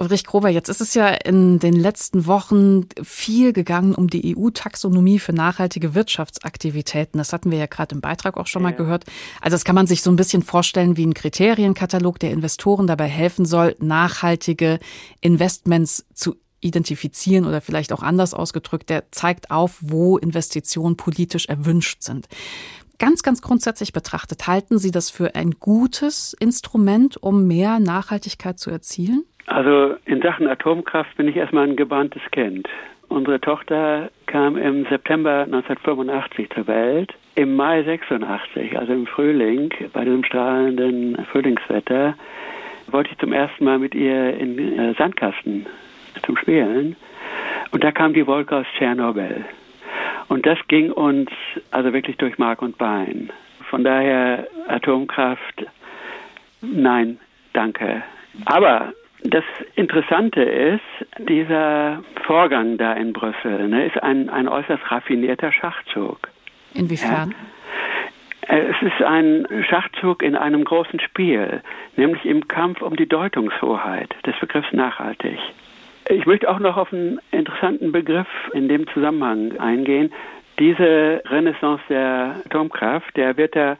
[0.00, 5.18] Ulrich Grober, jetzt ist es ja in den letzten Wochen viel gegangen um die EU-Taxonomie
[5.18, 7.18] für nachhaltige Wirtschaftsaktivitäten.
[7.18, 9.06] Das hatten wir ja gerade im Beitrag auch schon mal gehört.
[9.40, 13.08] Also das kann man sich so ein bisschen vorstellen wie ein Kriterienkatalog, der Investoren dabei
[13.08, 14.78] helfen soll, nachhaltige
[15.20, 22.04] Investments zu identifizieren oder vielleicht auch anders ausgedrückt, der zeigt auf, wo Investitionen politisch erwünscht
[22.04, 22.28] sind.
[22.98, 28.70] Ganz, ganz grundsätzlich betrachtet, halten Sie das für ein gutes Instrument, um mehr Nachhaltigkeit zu
[28.70, 29.24] erzielen?
[29.48, 32.68] Also in Sachen Atomkraft bin ich erstmal ein gebranntes Kind.
[33.08, 37.14] Unsere Tochter kam im September 1985 zur Welt.
[37.34, 42.14] Im Mai 86, also im Frühling, bei diesem strahlenden Frühlingswetter,
[42.88, 45.64] wollte ich zum ersten Mal mit ihr in äh, Sandkasten
[46.26, 46.96] zum Spielen.
[47.70, 49.46] Und da kam die Wolke aus Tschernobyl.
[50.28, 51.30] Und das ging uns
[51.70, 53.30] also wirklich durch Mark und Bein.
[53.70, 55.64] Von daher Atomkraft,
[56.60, 57.18] nein,
[57.54, 58.02] danke.
[58.44, 58.92] Aber
[59.24, 60.80] das Interessante ist,
[61.18, 66.28] dieser Vorgang da in Brüssel ne, ist ein, ein äußerst raffinierter Schachzug.
[66.74, 67.34] Inwiefern?
[68.48, 68.56] Ja.
[68.56, 71.62] Äh, es ist ein Schachzug in einem großen Spiel,
[71.96, 75.38] nämlich im Kampf um die Deutungshoheit des Begriffs nachhaltig.
[76.08, 80.12] Ich möchte auch noch auf einen interessanten Begriff in dem Zusammenhang eingehen.
[80.58, 83.76] Diese Renaissance der Atomkraft, der wird ja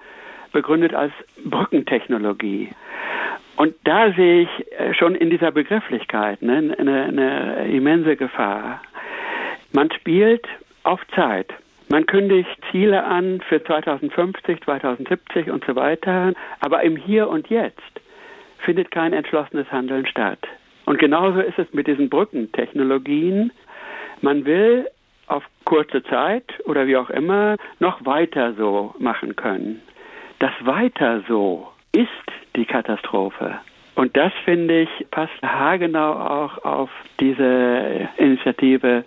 [0.52, 1.12] begründet als
[1.44, 2.68] Brückentechnologie.
[3.58, 8.80] Und da sehe ich äh, schon in dieser Begrifflichkeit ne, eine, eine immense Gefahr.
[9.72, 10.46] Man spielt
[10.84, 11.52] auf Zeit.
[11.88, 18.00] Man kündigt Ziele an für 2050, 2070 und so weiter, aber im Hier und Jetzt
[18.58, 20.38] findet kein entschlossenes Handeln statt.
[20.84, 23.50] Und genauso ist es mit diesen Brückentechnologien.
[24.20, 24.86] Man will
[25.26, 29.82] auf kurze Zeit oder wie auch immer noch weiter so machen können.
[30.38, 32.08] Das weiter so ist
[32.56, 33.58] die Katastrophe.
[33.94, 39.04] Und das, finde ich, passt haargenau auch auf diese Initiative,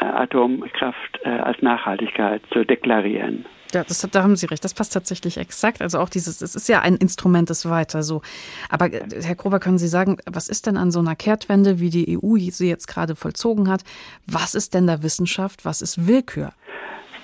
[0.00, 3.44] äh, Atomkraft äh, als Nachhaltigkeit zu deklarieren.
[3.72, 4.64] Ja, das, da haben Sie recht.
[4.64, 5.80] Das passt tatsächlich exakt.
[5.80, 8.22] Also auch dieses, es ist ja ein Instrument des Weiter so.
[8.68, 11.90] Aber äh, Herr Krober, können Sie sagen, was ist denn an so einer Kehrtwende, wie
[11.90, 13.82] die EU sie jetzt gerade vollzogen hat?
[14.26, 15.64] Was ist denn da Wissenschaft?
[15.64, 16.52] Was ist Willkür?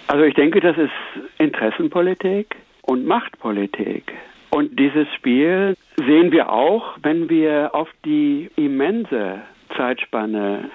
[0.08, 0.92] Also ich denke, das ist
[1.38, 4.12] Interessenpolitik und Machtpolitik.
[4.50, 9.42] Und dieses Spiel sehen wir auch, wenn wir auf die immense
[9.76, 10.70] Zeitspanne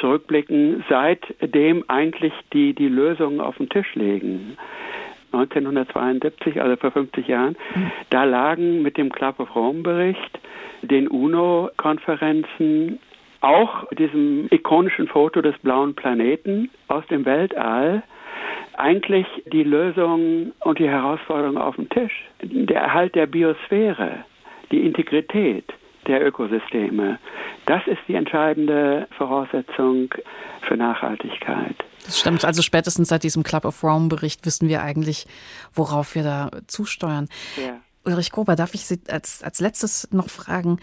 [0.00, 4.56] zurückblicken, seitdem eigentlich die, die Lösungen auf dem Tisch liegen.
[5.32, 7.90] 1972, also vor 50 Jahren, mhm.
[8.10, 10.40] da lagen mit dem Club of Rome Bericht,
[10.82, 12.98] den UNO-Konferenzen,
[13.40, 18.02] auch diesem ikonischen Foto des blauen Planeten aus dem Weltall,
[18.78, 22.12] eigentlich die Lösung und die Herausforderung auf dem Tisch.
[22.42, 24.24] Der Erhalt der Biosphäre,
[24.70, 25.64] die Integrität
[26.06, 27.18] der Ökosysteme,
[27.66, 30.14] das ist die entscheidende Voraussetzung
[30.62, 31.76] für Nachhaltigkeit.
[32.04, 32.44] Das stimmt.
[32.44, 35.26] Also spätestens seit diesem Club of Rome Bericht wissen wir eigentlich,
[35.74, 37.28] worauf wir da zusteuern.
[37.56, 37.80] Ja.
[38.08, 40.78] Ulrich Grober, darf ich Sie als, als letztes noch fragen,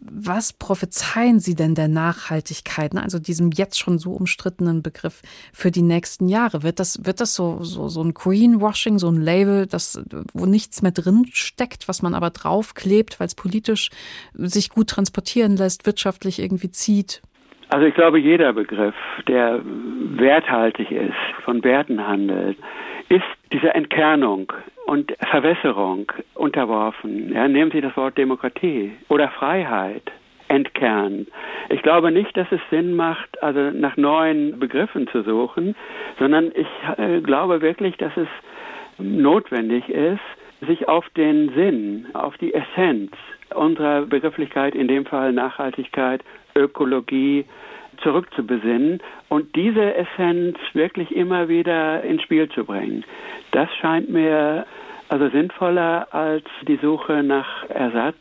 [0.00, 3.02] was prophezeien Sie denn der Nachhaltigkeit, ne?
[3.02, 6.62] also diesem jetzt schon so umstrittenen Begriff für die nächsten Jahre?
[6.62, 10.82] Wird das, wird das so, so, so ein Greenwashing, so ein Label, das, wo nichts
[10.82, 13.90] mehr drin steckt, was man aber draufklebt, weil es politisch
[14.32, 17.22] sich gut transportieren lässt, wirtschaftlich irgendwie zieht?
[17.68, 18.94] Also ich glaube, jeder Begriff,
[19.28, 22.58] der werthaltig ist, von Werten handelt,
[23.08, 24.52] ist dieser Entkernung
[24.92, 27.32] und Verwässerung unterworfen.
[27.32, 30.02] Ja, nehmen Sie das Wort Demokratie oder Freiheit
[30.48, 31.28] entkernen.
[31.70, 35.74] Ich glaube nicht, dass es Sinn macht, also nach neuen Begriffen zu suchen,
[36.18, 36.66] sondern ich
[36.98, 38.28] äh, glaube wirklich, dass es
[38.98, 40.20] notwendig ist,
[40.60, 43.12] sich auf den Sinn, auf die Essenz
[43.54, 46.22] unserer Begrifflichkeit, in dem Fall Nachhaltigkeit,
[46.54, 47.46] Ökologie,
[48.02, 53.04] zurückzubesinnen und diese Essenz wirklich immer wieder ins Spiel zu bringen.
[53.52, 54.66] Das scheint mir
[55.08, 58.18] also sinnvoller als die Suche nach Ersatz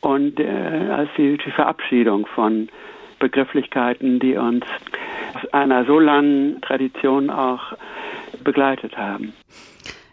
[0.00, 2.68] und äh, als die, die Verabschiedung von
[3.20, 4.64] Begrifflichkeiten, die uns
[5.34, 7.74] aus einer so langen Tradition auch
[8.42, 9.32] begleitet haben.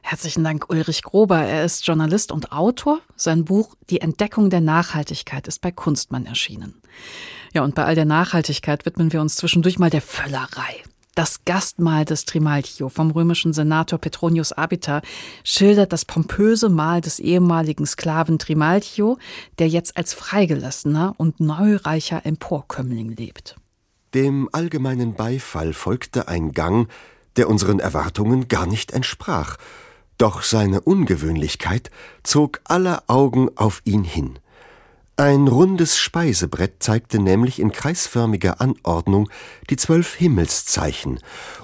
[0.10, 1.40] Herzlichen Dank, Ulrich Grober.
[1.40, 3.02] Er ist Journalist und Autor.
[3.18, 6.82] Sein Buch Die Entdeckung der Nachhaltigkeit ist bei Kunstmann erschienen.
[7.54, 10.82] Ja, und bei all der Nachhaltigkeit widmen wir uns zwischendurch mal der Völlerei.
[11.14, 15.02] Das Gastmahl des Trimalchio vom römischen Senator Petronius Abita
[15.44, 19.18] schildert das pompöse Mahl des ehemaligen Sklaven Trimalchio,
[19.60, 23.58] der jetzt als freigelassener und neureicher Emporkömmling lebt.
[24.14, 26.88] Dem allgemeinen Beifall folgte ein Gang,
[27.36, 29.58] der unseren Erwartungen gar nicht entsprach–
[30.18, 31.92] doch seine Ungewöhnlichkeit
[32.24, 34.40] zog aller Augen auf ihn hin.
[35.20, 39.30] Ein rundes Speisebrett zeigte nämlich in kreisförmiger Anordnung
[39.70, 41.20] die zwölf Himmelszeichen,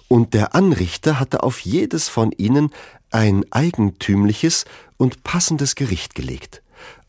[0.08, 2.72] und der Anrichter hatte auf jedes von ihnen
[3.12, 4.66] ein eigentümliches
[4.98, 6.64] und passendes Gericht gelegt.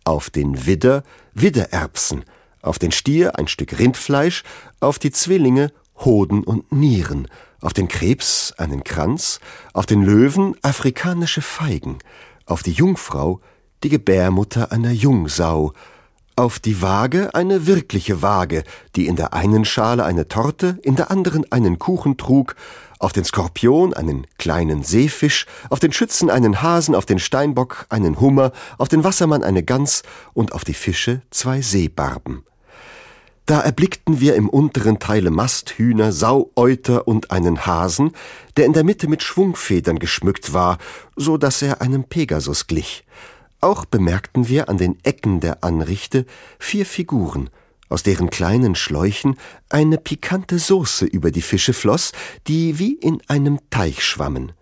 [0.05, 1.03] Auf den Widder
[1.33, 2.25] Widdererbsen,
[2.61, 4.43] auf den Stier ein Stück Rindfleisch,
[4.81, 7.29] auf die Zwillinge Hoden und Nieren,
[7.65, 9.41] auf den Krebs einen Kranz,
[9.73, 11.99] auf den Löwen afrikanische Feigen,
[12.47, 13.41] auf die Jungfrau
[13.83, 15.73] die Gebärmutter einer Jungsau,
[16.37, 18.65] auf die Waage eine wirkliche Waage,
[18.97, 22.55] die in der einen Schale eine Torte, in der anderen einen Kuchen trug,
[22.99, 28.21] auf den Skorpion einen kleinen Seefisch, auf den Schützen einen Hasen, auf den Steinbock einen
[28.21, 32.45] Hummer, auf den Wassermann eine Gans und auf die Fische zwei Seebarben.
[33.47, 38.13] Da erblickten wir im unteren Teile Masthühner, Saueuter und einen Hasen,
[38.57, 40.79] der in der Mitte mit Schwungfedern geschmückt war,
[41.15, 43.05] so dass er einem Pegasus glich.
[43.61, 46.25] Auch bemerkten wir an den Ecken der Anrichte
[46.59, 47.51] vier Figuren,
[47.91, 49.37] aus deren kleinen Schläuchen
[49.69, 52.13] eine pikante Sauce über die Fische floss,
[52.47, 54.53] die wie in einem Teich schwammen.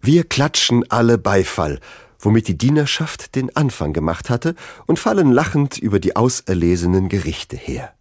[0.00, 1.80] Wir klatschen alle Beifall,
[2.20, 4.54] womit die Dienerschaft den Anfang gemacht hatte,
[4.86, 7.92] und fallen lachend über die auserlesenen Gerichte her.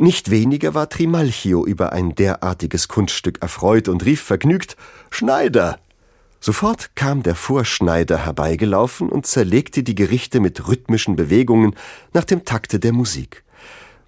[0.00, 4.78] Nicht weniger war Trimalchio über ein derartiges Kunststück erfreut und rief vergnügt
[5.10, 5.78] Schneider.
[6.40, 11.76] Sofort kam der Vorschneider herbeigelaufen und zerlegte die Gerichte mit rhythmischen Bewegungen
[12.14, 13.44] nach dem Takte der Musik.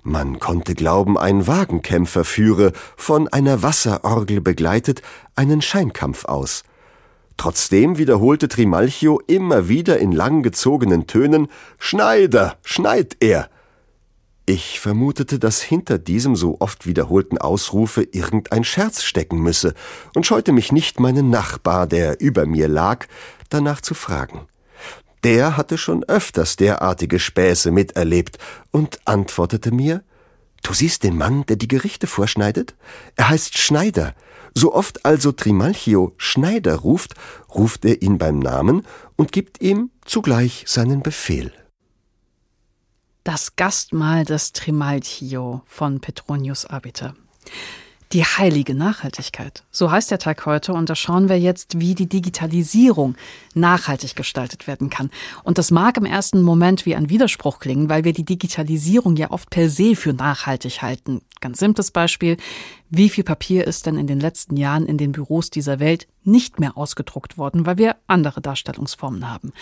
[0.02, 5.02] Man konnte glauben, ein Wagenkämpfer führe, von einer Wasserorgel begleitet,
[5.36, 6.62] einen Scheinkampf aus.
[7.36, 13.50] Trotzdem wiederholte Trimalchio immer wieder in langgezogenen Tönen Schneider, schneid er.
[14.44, 19.74] Ich vermutete, dass hinter diesem so oft wiederholten Ausrufe irgendein Scherz stecken müsse
[20.14, 23.06] und scheute mich nicht, meinen Nachbar, der über mir lag,
[23.50, 24.48] danach zu fragen.
[25.22, 28.38] Der hatte schon öfters derartige Späße miterlebt
[28.72, 30.02] und antwortete mir,
[30.64, 32.74] Du siehst den Mann, der die Gerichte vorschneidet?
[33.16, 34.14] Er heißt Schneider.
[34.54, 37.14] So oft also Trimalchio Schneider ruft,
[37.54, 41.52] ruft er ihn beim Namen und gibt ihm zugleich seinen Befehl.
[43.24, 47.14] Das Gastmahl des Trimalchio von Petronius Abiter.
[48.10, 49.62] Die heilige Nachhaltigkeit.
[49.70, 53.14] So heißt der Tag heute und da schauen wir jetzt, wie die Digitalisierung
[53.54, 55.08] nachhaltig gestaltet werden kann.
[55.44, 59.30] Und das mag im ersten Moment wie ein Widerspruch klingen, weil wir die Digitalisierung ja
[59.30, 61.22] oft per se für nachhaltig halten.
[61.40, 62.38] Ganz simples Beispiel.
[62.94, 66.60] Wie viel Papier ist denn in den letzten Jahren in den Büros dieser Welt nicht
[66.60, 69.54] mehr ausgedruckt worden, weil wir andere Darstellungsformen haben?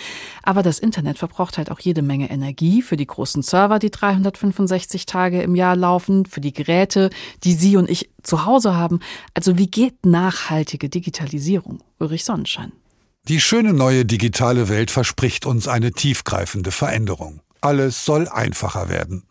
[0.42, 5.06] Aber das Internet verbraucht halt auch jede Menge Energie für die großen Server, die 365
[5.06, 7.08] Tage im Jahr laufen, für die Geräte,
[7.44, 8.98] die Sie und ich zu Hause haben.
[9.32, 11.84] Also wie geht nachhaltige Digitalisierung?
[12.00, 12.72] Ulrich Sonnenschein.
[13.28, 17.42] Die schöne neue digitale Welt verspricht uns eine tiefgreifende Veränderung.
[17.60, 19.24] Alles soll einfacher werden.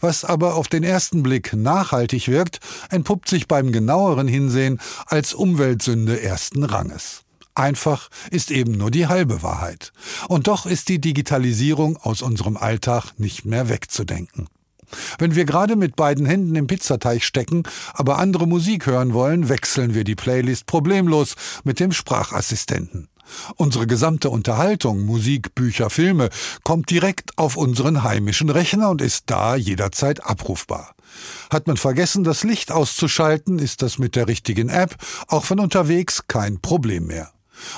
[0.00, 6.20] Was aber auf den ersten Blick nachhaltig wirkt, entpuppt sich beim genaueren Hinsehen als Umweltsünde
[6.20, 7.22] ersten Ranges.
[7.54, 9.92] Einfach ist eben nur die halbe Wahrheit.
[10.28, 14.48] Und doch ist die Digitalisierung aus unserem Alltag nicht mehr wegzudenken.
[15.18, 19.94] Wenn wir gerade mit beiden Händen im Pizzateig stecken, aber andere Musik hören wollen, wechseln
[19.94, 23.08] wir die Playlist problemlos mit dem Sprachassistenten.
[23.56, 26.30] Unsere gesamte Unterhaltung, Musik, Bücher, Filme
[26.64, 30.94] kommt direkt auf unseren heimischen Rechner und ist da jederzeit abrufbar.
[31.50, 34.96] Hat man vergessen, das Licht auszuschalten, ist das mit der richtigen App
[35.28, 37.30] auch von unterwegs kein Problem mehr.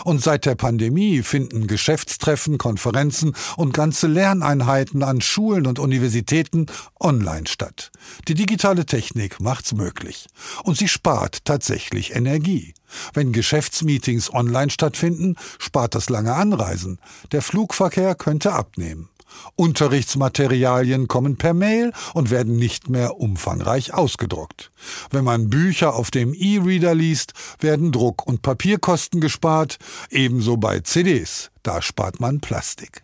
[0.05, 6.67] Und seit der Pandemie finden Geschäftstreffen, Konferenzen und ganze Lerneinheiten an Schulen und Universitäten
[6.99, 7.91] online statt.
[8.27, 10.27] Die digitale Technik macht's möglich.
[10.65, 12.75] Und sie spart tatsächlich Energie.
[13.12, 16.98] Wenn Geschäftsmeetings online stattfinden, spart das lange Anreisen.
[17.33, 19.09] Der Flugverkehr könnte abnehmen.
[19.57, 24.70] Unterrichtsmaterialien kommen per Mail und werden nicht mehr umfangreich ausgedruckt.
[25.11, 29.79] Wenn man Bücher auf dem E-Reader liest, werden Druck- und Papierkosten gespart,
[30.11, 31.51] ebenso bei CDs.
[31.62, 33.03] Da spart man Plastik.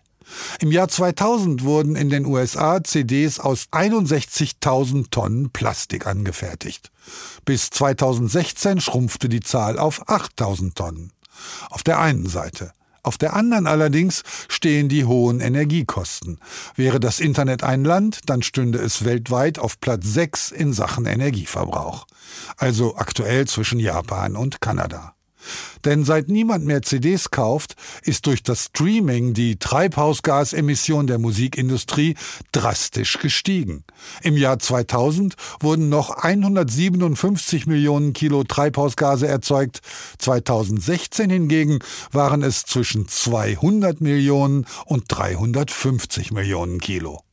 [0.60, 6.90] Im Jahr 2000 wurden in den USA CDs aus 61.000 Tonnen Plastik angefertigt.
[7.44, 11.12] Bis 2016 schrumpfte die Zahl auf 8.000 Tonnen.
[11.70, 12.72] Auf der einen Seite.
[13.04, 16.38] Auf der anderen allerdings stehen die hohen Energiekosten.
[16.74, 22.06] Wäre das Internet ein Land, dann stünde es weltweit auf Platz 6 in Sachen Energieverbrauch.
[22.56, 25.13] Also aktuell zwischen Japan und Kanada.
[25.84, 32.14] Denn seit niemand mehr CDs kauft, ist durch das Streaming die Treibhausgasemission der Musikindustrie
[32.52, 33.84] drastisch gestiegen.
[34.22, 39.80] Im Jahr 2000 wurden noch 157 Millionen Kilo Treibhausgase erzeugt,
[40.18, 41.78] 2016 hingegen
[42.12, 47.23] waren es zwischen 200 Millionen und 350 Millionen Kilo.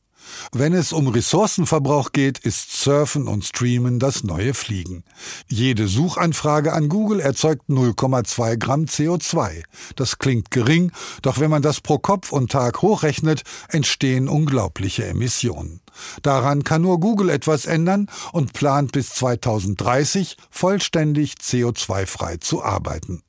[0.52, 5.04] Wenn es um Ressourcenverbrauch geht, ist Surfen und Streamen das neue Fliegen.
[5.48, 9.62] Jede Suchanfrage an Google erzeugt 0,2 Gramm CO2.
[9.96, 10.92] Das klingt gering,
[11.22, 15.80] doch wenn man das pro Kopf und Tag hochrechnet, entstehen unglaubliche Emissionen.
[16.22, 23.22] Daran kann nur Google etwas ändern und plant bis 2030 vollständig CO2-frei zu arbeiten.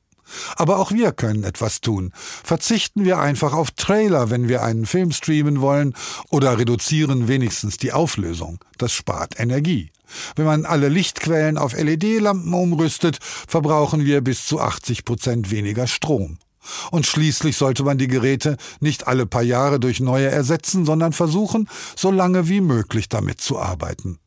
[0.56, 2.12] Aber auch wir können etwas tun.
[2.44, 5.94] Verzichten wir einfach auf Trailer, wenn wir einen Film streamen wollen,
[6.30, 8.60] oder reduzieren wenigstens die Auflösung.
[8.78, 9.92] Das spart Energie.
[10.36, 16.38] Wenn man alle Lichtquellen auf LED-Lampen umrüstet, verbrauchen wir bis zu 80 Prozent weniger Strom.
[16.92, 21.68] Und schließlich sollte man die Geräte nicht alle paar Jahre durch neue ersetzen, sondern versuchen,
[21.96, 24.20] so lange wie möglich damit zu arbeiten.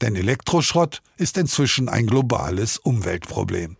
[0.00, 3.76] Denn Elektroschrott ist inzwischen ein globales Umweltproblem.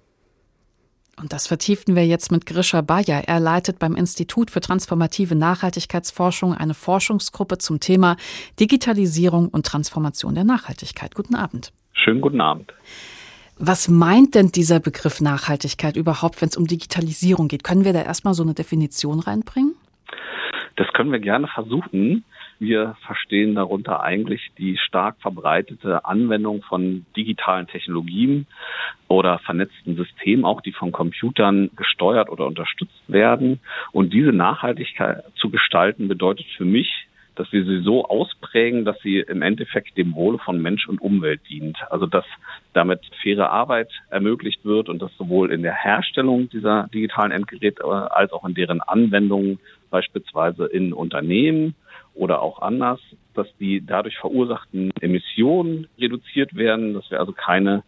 [1.21, 3.23] Und das vertieften wir jetzt mit Grisha Bayer.
[3.27, 8.17] Er leitet beim Institut für transformative Nachhaltigkeitsforschung eine Forschungsgruppe zum Thema
[8.59, 11.15] Digitalisierung und Transformation der Nachhaltigkeit.
[11.15, 11.73] Guten Abend.
[11.93, 12.73] Schönen guten Abend.
[13.57, 17.63] Was meint denn dieser Begriff Nachhaltigkeit überhaupt, wenn es um Digitalisierung geht?
[17.63, 19.77] Können wir da erstmal so eine Definition reinbringen?
[20.77, 22.25] Das können wir gerne versuchen.
[22.65, 28.47] Wir verstehen darunter eigentlich die stark verbreitete Anwendung von digitalen Technologien
[29.07, 33.61] oder vernetzten Systemen, auch die von Computern gesteuert oder unterstützt werden.
[33.93, 39.19] Und diese Nachhaltigkeit zu gestalten bedeutet für mich, dass wir sie so ausprägen, dass sie
[39.19, 41.77] im Endeffekt dem Wohle von Mensch und Umwelt dient.
[41.91, 42.25] Also dass
[42.73, 47.89] damit faire Arbeit ermöglicht wird und dass sowohl in der Herstellung dieser digitalen Endgeräte äh,
[47.89, 49.59] als auch in deren Anwendung
[49.91, 51.75] beispielsweise in Unternehmen
[52.15, 53.01] oder auch anders,
[53.35, 57.83] dass die dadurch verursachten Emissionen reduziert werden, dass wir also keine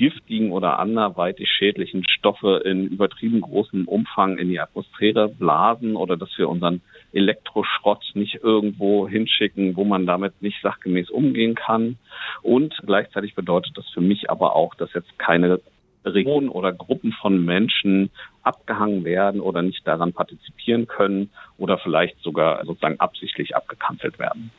[0.00, 6.30] giftigen oder anderweitig schädlichen Stoffe in übertrieben großem Umfang in die Atmosphäre blasen oder dass
[6.38, 6.80] wir unseren
[7.12, 11.98] Elektroschrott nicht irgendwo hinschicken, wo man damit nicht sachgemäß umgehen kann.
[12.40, 15.60] Und gleichzeitig bedeutet das für mich aber auch, dass jetzt keine
[16.04, 18.10] Regionen oder Gruppen von Menschen
[18.42, 24.50] abgehangen werden oder nicht daran partizipieren können oder vielleicht sogar sozusagen absichtlich abgekanzelt werden.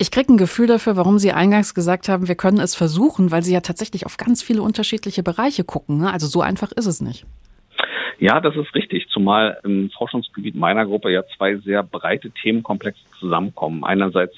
[0.00, 3.42] Ich kriege ein Gefühl dafür, warum Sie eingangs gesagt haben, wir können es versuchen, weil
[3.42, 5.98] Sie ja tatsächlich auf ganz viele unterschiedliche Bereiche gucken.
[5.98, 6.12] Ne?
[6.12, 7.26] Also so einfach ist es nicht.
[8.20, 13.84] Ja, das ist richtig, zumal im Forschungsgebiet meiner Gruppe ja zwei sehr breite Themenkomplexe zusammenkommen.
[13.84, 14.34] Einerseits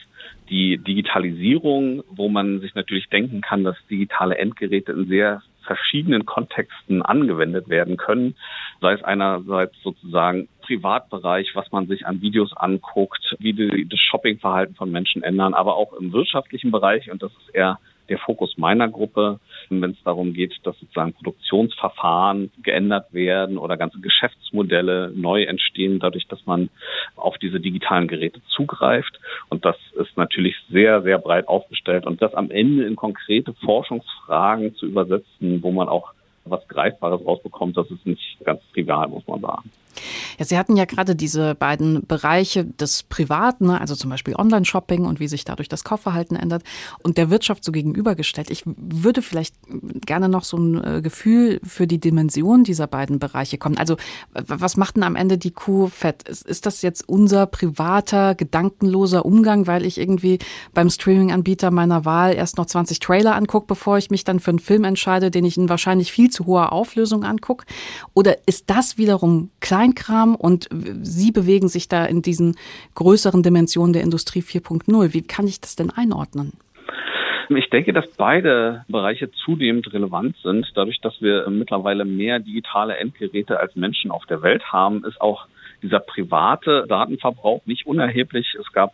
[0.51, 7.01] die Digitalisierung, wo man sich natürlich denken kann, dass digitale Endgeräte in sehr verschiedenen Kontexten
[7.01, 8.35] angewendet werden können,
[8.81, 14.75] sei es einerseits sozusagen Privatbereich, was man sich an Videos anguckt, wie die, das Shoppingverhalten
[14.75, 17.09] von Menschen ändern, aber auch im wirtschaftlichen Bereich.
[17.13, 19.39] Und das ist eher der Fokus meiner Gruppe,
[19.71, 26.27] wenn es darum geht, dass sozusagen Produktionsverfahren geändert werden oder ganze Geschäftsmodelle neu entstehen, dadurch,
[26.27, 26.71] dass man
[27.15, 29.21] auf diese digitalen Geräte zugreift.
[29.49, 34.75] Und das ist natürlich sehr, sehr breit aufgestellt und das am Ende in konkrete Forschungsfragen
[34.75, 36.13] zu übersetzen, wo man auch
[36.45, 39.71] was Greifbares rausbekommt, das ist nicht ganz trivial, muss man sagen.
[40.39, 45.05] Ja, Sie hatten ja gerade diese beiden Bereiche des Privaten, ne, also zum Beispiel Online-Shopping
[45.05, 46.63] und wie sich dadurch das Kaufverhalten ändert,
[47.03, 48.51] und der Wirtschaft so gegenübergestellt.
[48.51, 49.55] Ich würde vielleicht
[50.07, 53.79] gerne noch so ein äh, Gefühl für die Dimension dieser beiden Bereiche kommen.
[53.79, 53.97] Also
[54.33, 56.29] was macht denn am Ende die Kuh fett?
[56.29, 60.39] Ist, ist das jetzt unser privater, gedankenloser Umgang, weil ich irgendwie
[60.75, 64.59] beim Streaming-Anbieter meiner Wahl erst noch 20 Trailer angucke, bevor ich mich dann für einen
[64.59, 67.67] Film entscheide, den ich in wahrscheinlich viel zu hoher Auflösung angucke?
[68.15, 69.51] Oder ist das wiederum
[69.81, 72.57] Kleinkram und Sie bewegen sich da in diesen
[72.95, 75.15] größeren Dimensionen der Industrie 4.0.
[75.15, 76.53] Wie kann ich das denn einordnen?
[77.49, 80.71] Ich denke, dass beide Bereiche zunehmend relevant sind.
[80.75, 85.47] Dadurch, dass wir mittlerweile mehr digitale Endgeräte als Menschen auf der Welt haben, ist auch
[85.83, 88.55] dieser private Datenverbrauch nicht unerheblich.
[88.61, 88.93] Es gab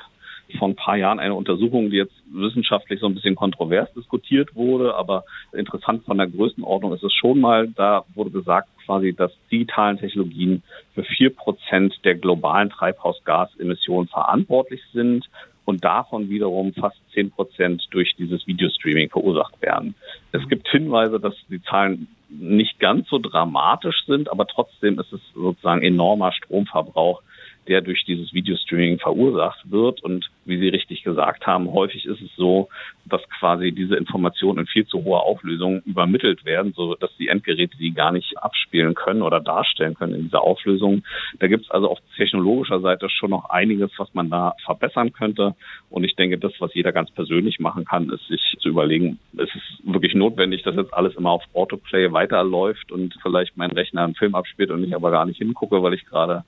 [0.58, 4.94] vor ein paar Jahren eine Untersuchung, die jetzt wissenschaftlich so ein bisschen kontrovers diskutiert wurde,
[4.94, 9.98] aber interessant von der Größenordnung ist es schon mal, da wurde gesagt quasi, dass digitalen
[9.98, 10.62] Technologien
[10.94, 15.28] für vier Prozent der globalen Treibhausgasemissionen verantwortlich sind
[15.64, 19.94] und davon wiederum fast zehn Prozent durch dieses Videostreaming verursacht werden.
[20.32, 25.20] Es gibt Hinweise, dass die Zahlen nicht ganz so dramatisch sind, aber trotzdem ist es
[25.34, 27.22] sozusagen enormer Stromverbrauch,
[27.68, 30.02] der durch dieses Videostreaming verursacht wird.
[30.02, 32.68] Und wie Sie richtig gesagt haben, häufig ist es so,
[33.04, 37.76] dass quasi diese Informationen in viel zu hoher Auflösung übermittelt werden, so dass die Endgeräte
[37.76, 41.02] die gar nicht abspielen können oder darstellen können in dieser Auflösung.
[41.38, 45.54] Da gibt es also auf technologischer Seite schon noch einiges, was man da verbessern könnte.
[45.90, 49.54] Und ich denke, das, was jeder ganz persönlich machen kann, ist sich zu überlegen, ist
[49.54, 54.14] es wirklich notwendig, dass jetzt alles immer auf Autoplay weiterläuft und vielleicht mein Rechner einen
[54.14, 56.44] Film abspielt und ich aber gar nicht hingucke, weil ich gerade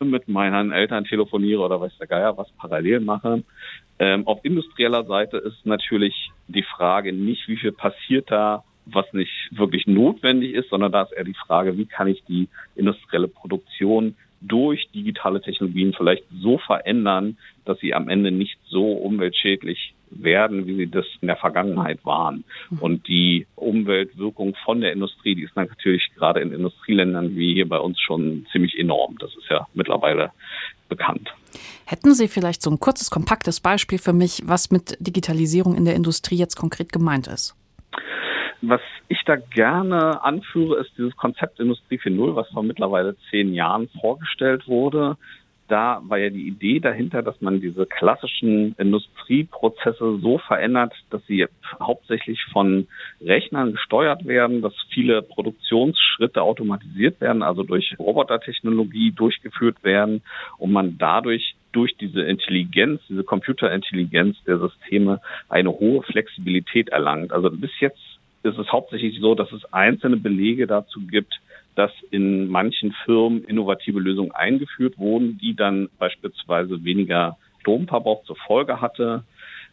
[0.00, 3.35] mit meinen Eltern telefoniere oder weiß der Geier was parallel mache.
[3.98, 9.32] Ähm, auf industrieller Seite ist natürlich die Frage nicht, wie viel passiert da, was nicht
[9.50, 14.14] wirklich notwendig ist, sondern da ist eher die Frage, wie kann ich die industrielle Produktion
[14.40, 20.76] durch digitale Technologien vielleicht so verändern, dass sie am Ende nicht so umweltschädlich werden, wie
[20.76, 22.44] sie das in der Vergangenheit waren.
[22.70, 22.78] Mhm.
[22.78, 27.78] Und die Umweltwirkung von der Industrie, die ist natürlich gerade in Industrieländern wie hier bei
[27.78, 29.16] uns schon ziemlich enorm.
[29.18, 30.30] Das ist ja mittlerweile
[30.88, 31.32] bekannt.
[31.84, 35.94] Hätten Sie vielleicht so ein kurzes, kompaktes Beispiel für mich, was mit Digitalisierung in der
[35.94, 37.54] Industrie jetzt konkret gemeint ist?
[38.62, 43.88] Was ich da gerne anführe, ist dieses Konzept Industrie 4.0, was vor mittlerweile zehn Jahren
[44.00, 45.16] vorgestellt wurde.
[45.68, 51.46] Da war ja die Idee dahinter, dass man diese klassischen Industrieprozesse so verändert, dass sie
[51.80, 52.86] hauptsächlich von
[53.20, 60.22] Rechnern gesteuert werden, dass viele Produktionsschritte automatisiert werden, also durch Robotertechnologie durchgeführt werden
[60.58, 67.32] und man dadurch durch diese Intelligenz, diese Computerintelligenz der Systeme eine hohe Flexibilität erlangt.
[67.32, 68.00] Also bis jetzt
[68.44, 71.34] ist es hauptsächlich so, dass es einzelne Belege dazu gibt,
[71.76, 78.80] dass in manchen Firmen innovative Lösungen eingeführt wurden, die dann beispielsweise weniger Stromverbrauch zur Folge
[78.80, 79.22] hatte.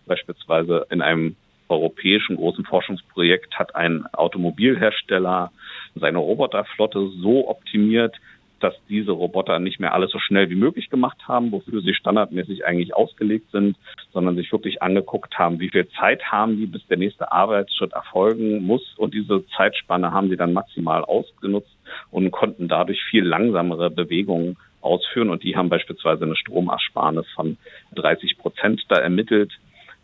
[0.06, 1.36] Beispielsweise in einem
[1.70, 5.52] europäischen großen Forschungsprojekt hat ein Automobilhersteller
[5.96, 8.16] seine Roboterflotte so optimiert,
[8.60, 12.66] dass diese Roboter nicht mehr alles so schnell wie möglich gemacht haben, wofür sie standardmäßig
[12.66, 13.78] eigentlich ausgelegt sind,
[14.14, 18.64] sondern sich wirklich angeguckt haben, wie viel Zeit haben die, bis der nächste Arbeitsschritt erfolgen
[18.64, 18.96] muss.
[18.98, 21.76] Und diese Zeitspanne haben sie dann maximal ausgenutzt
[22.12, 25.30] und konnten dadurch viel langsamere Bewegungen ausführen.
[25.30, 27.58] Und die haben beispielsweise eine Stromersparnis von
[27.96, 29.52] 30 Prozent da ermittelt.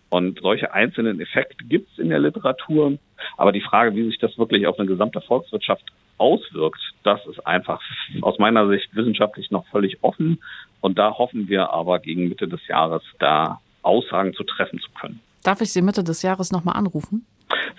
[0.10, 2.98] Und solche einzelnen Effekte gibt es in der Literatur.
[3.38, 5.86] Aber die Frage, wie sich das wirklich auf eine gesamte Volkswirtschaft
[6.18, 7.82] auswirkt, das ist einfach
[8.22, 10.42] aus meiner Sicht wissenschaftlich noch völlig offen.
[10.82, 15.20] Und da hoffen wir aber gegen Mitte des Jahres da Aussagen zu treffen zu können.
[15.44, 17.26] Darf ich Sie Mitte des Jahres nochmal anrufen?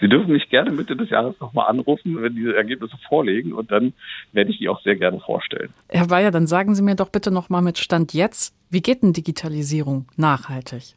[0.00, 3.92] Sie dürfen mich gerne Mitte des Jahres nochmal anrufen, wenn diese Ergebnisse vorlegen und dann
[4.32, 5.72] werde ich die auch sehr gerne vorstellen.
[5.88, 9.12] Herr Weyer, dann sagen Sie mir doch bitte nochmal mit Stand jetzt, wie geht denn
[9.12, 10.94] Digitalisierung nachhaltig?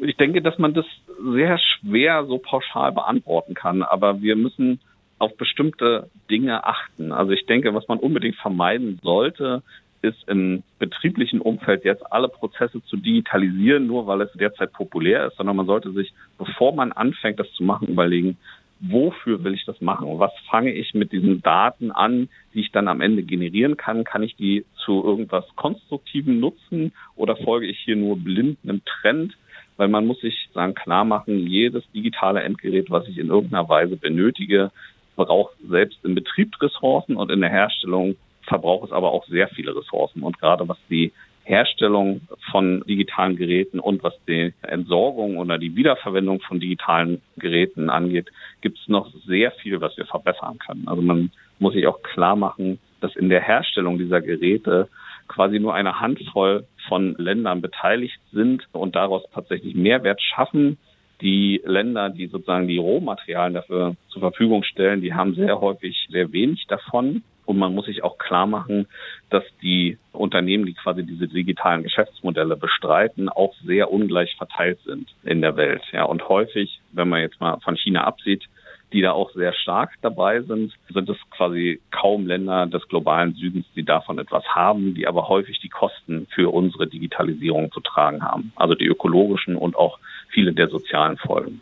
[0.00, 0.86] Ich denke, dass man das
[1.32, 4.80] sehr schwer so pauschal beantworten kann, aber wir müssen
[5.18, 7.12] auf bestimmte Dinge achten.
[7.12, 9.62] Also ich denke, was man unbedingt vermeiden sollte,
[10.02, 15.36] ist im betrieblichen Umfeld jetzt alle Prozesse zu digitalisieren, nur weil es derzeit populär ist,
[15.36, 18.36] sondern man sollte sich, bevor man anfängt, das zu machen, überlegen,
[18.80, 20.18] wofür will ich das machen?
[20.18, 24.04] Was fange ich mit diesen Daten an, die ich dann am Ende generieren kann?
[24.04, 29.36] Kann ich die zu irgendwas Konstruktivem nutzen oder folge ich hier nur blind einem Trend?
[29.76, 33.96] Weil man muss sich sagen, klar machen, jedes digitale Endgerät, was ich in irgendeiner Weise
[33.96, 34.70] benötige,
[35.16, 38.16] braucht selbst im Betrieb Ressourcen und in der Herstellung
[38.48, 40.22] verbraucht es aber auch sehr viele Ressourcen.
[40.22, 41.12] Und gerade was die
[41.44, 42.20] Herstellung
[42.50, 48.30] von digitalen Geräten und was die Entsorgung oder die Wiederverwendung von digitalen Geräten angeht,
[48.60, 50.86] gibt es noch sehr viel, was wir verbessern können.
[50.86, 54.88] Also man muss sich auch klar machen, dass in der Herstellung dieser Geräte
[55.26, 60.78] quasi nur eine Handvoll von Ländern beteiligt sind und daraus tatsächlich Mehrwert schaffen.
[61.20, 66.32] Die Länder, die sozusagen die Rohmaterialien dafür zur Verfügung stellen, die haben sehr häufig sehr
[66.32, 67.22] wenig davon.
[67.44, 68.86] Und man muss sich auch klar machen,
[69.30, 75.40] dass die Unternehmen, die quasi diese digitalen Geschäftsmodelle bestreiten, auch sehr ungleich verteilt sind in
[75.40, 75.80] der Welt.
[75.92, 78.44] Ja, und häufig, wenn man jetzt mal von China absieht,
[78.92, 83.66] die da auch sehr stark dabei sind, sind es quasi kaum Länder des globalen Südens,
[83.74, 88.52] die davon etwas haben, die aber häufig die Kosten für unsere Digitalisierung zu tragen haben.
[88.56, 89.98] Also die ökologischen und auch
[90.32, 91.60] viele der sozialen Folgen.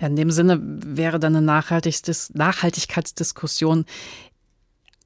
[0.00, 3.84] Ja, in dem Sinne wäre dann eine Nachhaltigkeitsdiskussion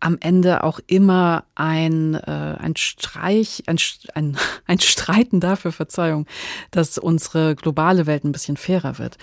[0.01, 3.79] am Ende auch immer ein, äh, ein Streich, ein,
[4.15, 4.37] ein,
[4.67, 6.27] ein Streiten dafür, Verzeihung,
[6.71, 9.17] dass unsere globale Welt ein bisschen fairer wird.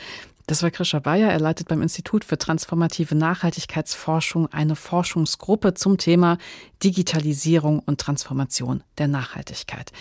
[0.47, 1.31] Das war Krischer Bayer.
[1.31, 6.37] Er leitet beim Institut für transformative Nachhaltigkeitsforschung eine Forschungsgruppe zum Thema
[6.83, 9.93] Digitalisierung und Transformation der Nachhaltigkeit.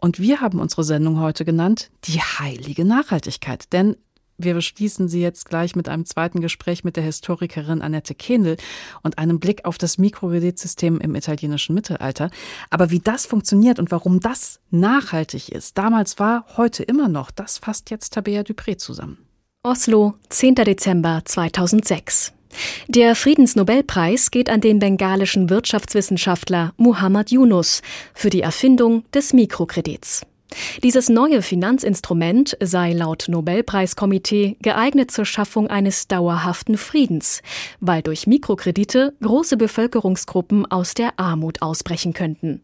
[0.00, 3.72] Und wir haben unsere Sendung heute genannt Die heilige Nachhaltigkeit.
[3.72, 3.96] Denn
[4.38, 8.56] wir beschließen sie jetzt gleich mit einem zweiten Gespräch mit der Historikerin Annette Kendel
[9.02, 12.30] und einem Blick auf das Mikrokreditsystem im italienischen Mittelalter.
[12.70, 17.58] Aber wie das funktioniert und warum das nachhaltig ist, damals war, heute immer noch, das
[17.58, 19.18] fasst jetzt Tabea Dupré zusammen.
[19.62, 20.54] Oslo, 10.
[20.54, 22.32] Dezember 2006.
[22.88, 27.82] Der Friedensnobelpreis geht an den bengalischen Wirtschaftswissenschaftler Muhammad Yunus
[28.14, 30.26] für die Erfindung des Mikrokredits.
[30.82, 37.42] Dieses neue Finanzinstrument sei laut Nobelpreiskomitee geeignet zur Schaffung eines dauerhaften Friedens,
[37.80, 42.62] weil durch Mikrokredite große Bevölkerungsgruppen aus der Armut ausbrechen könnten.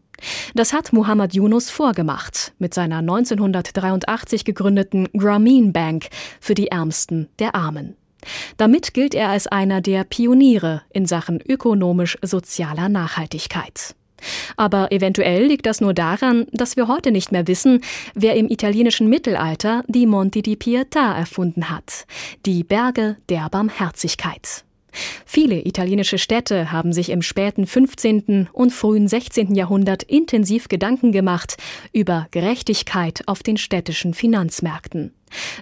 [0.55, 6.07] Das hat Muhammad Yunus vorgemacht mit seiner 1983 gegründeten Grameen Bank
[6.41, 7.95] für die Ärmsten der Armen.
[8.57, 13.95] Damit gilt er als einer der Pioniere in Sachen ökonomisch-sozialer Nachhaltigkeit.
[14.55, 17.81] Aber eventuell liegt das nur daran, dass wir heute nicht mehr wissen,
[18.13, 22.05] wer im italienischen Mittelalter die Monti di Pietà erfunden hat,
[22.45, 24.63] die Berge der Barmherzigkeit.
[25.25, 28.49] Viele italienische Städte haben sich im späten 15.
[28.51, 29.53] und frühen 16.
[29.53, 31.57] Jahrhundert intensiv Gedanken gemacht
[31.93, 35.13] über Gerechtigkeit auf den städtischen Finanzmärkten.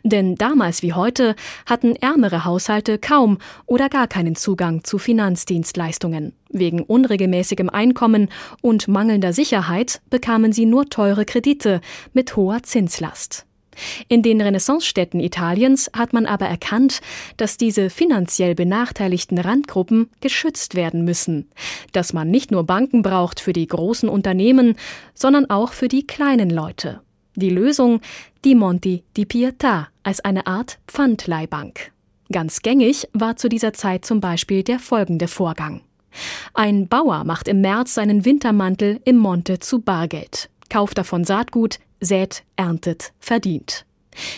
[0.03, 1.35] Denn damals wie heute
[1.65, 6.33] hatten ärmere Haushalte kaum oder gar keinen Zugang zu Finanzdienstleistungen.
[6.49, 8.29] Wegen unregelmäßigem Einkommen
[8.61, 11.81] und mangelnder Sicherheit bekamen sie nur teure Kredite
[12.13, 13.45] mit hoher Zinslast.
[14.07, 17.01] In den Renaissancestädten Italiens hat man aber erkannt,
[17.37, 21.49] dass diese finanziell benachteiligten Randgruppen geschützt werden müssen,
[21.91, 24.75] dass man nicht nur Banken braucht für die großen Unternehmen,
[25.13, 27.01] sondern auch für die kleinen Leute.
[27.35, 27.99] Die Lösung
[28.45, 31.91] die Monti di Pietà als eine Art Pfandleihbank.
[32.31, 35.81] Ganz gängig war zu dieser Zeit zum Beispiel der folgende Vorgang.
[36.53, 42.43] Ein Bauer macht im März seinen Wintermantel im Monte zu Bargeld, kauft davon Saatgut, sät,
[42.55, 43.85] erntet, verdient.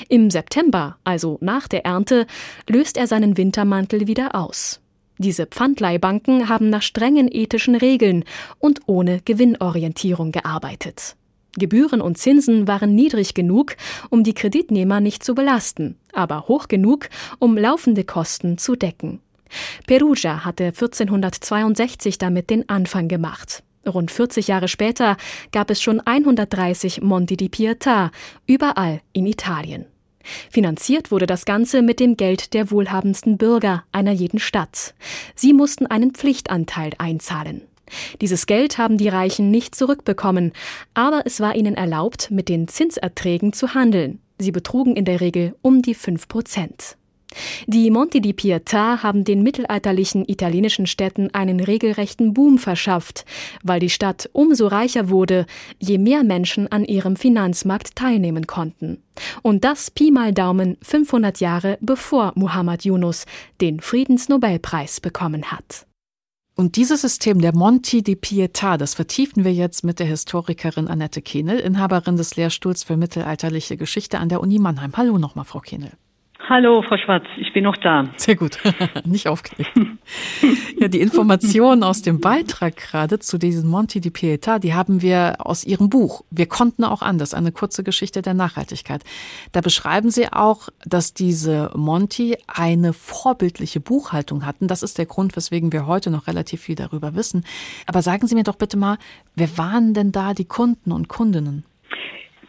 [0.07, 2.27] Im September, also nach der Ernte,
[2.67, 4.79] löst er seinen Wintermantel wieder aus.
[5.17, 8.23] Diese Pfandleihbanken haben nach strengen ethischen Regeln
[8.59, 11.17] und ohne Gewinnorientierung gearbeitet.
[11.57, 13.75] Gebühren und Zinsen waren niedrig genug,
[14.09, 19.19] um die Kreditnehmer nicht zu belasten, aber hoch genug, um laufende Kosten zu decken.
[19.85, 23.63] Perugia hatte 1462 damit den Anfang gemacht.
[23.87, 25.17] Rund 40 Jahre später
[25.51, 28.11] gab es schon 130 Monti di Pietà,
[28.45, 29.85] überall in Italien.
[30.49, 34.93] Finanziert wurde das Ganze mit dem Geld der wohlhabendsten Bürger einer jeden Stadt.
[35.35, 37.61] Sie mussten einen Pflichtanteil einzahlen.
[38.21, 40.53] Dieses Geld haben die Reichen nicht zurückbekommen,
[40.93, 44.19] aber es war ihnen erlaubt, mit den Zinserträgen zu handeln.
[44.39, 46.97] Sie betrugen in der Regel um die 5 Prozent.
[47.65, 53.25] Die Monti di Pietà haben den mittelalterlichen italienischen Städten einen regelrechten Boom verschafft,
[53.63, 55.45] weil die Stadt umso reicher wurde,
[55.79, 59.03] je mehr Menschen an ihrem Finanzmarkt teilnehmen konnten.
[59.41, 63.25] Und das Pi mal Daumen 500 Jahre bevor Muhammad Yunus
[63.59, 65.85] den Friedensnobelpreis bekommen hat.
[66.59, 71.21] Und dieses System der Monti di Pietà, das vertiefen wir jetzt mit der Historikerin Annette
[71.21, 74.93] Kehnel, Inhaberin des Lehrstuhls für mittelalterliche Geschichte an der Uni Mannheim.
[74.97, 75.91] Hallo nochmal, Frau Kehnel.
[76.49, 78.05] Hallo, Frau Schwarz, ich bin noch da.
[78.15, 78.57] Sehr gut,
[79.03, 79.69] nicht aufgeregt.
[80.79, 85.35] ja, die Informationen aus dem Beitrag gerade zu diesem Monti di Pietà, die haben wir
[85.39, 86.23] aus Ihrem Buch.
[86.29, 89.03] Wir konnten auch anders, eine kurze Geschichte der Nachhaltigkeit.
[89.51, 94.69] Da beschreiben Sie auch, dass diese Monti eine vorbildliche Buchhaltung hatten.
[94.69, 97.43] Das ist der Grund, weswegen wir heute noch relativ viel darüber wissen.
[97.87, 98.97] Aber sagen Sie mir doch bitte mal,
[99.35, 101.65] wer waren denn da die Kunden und Kundinnen?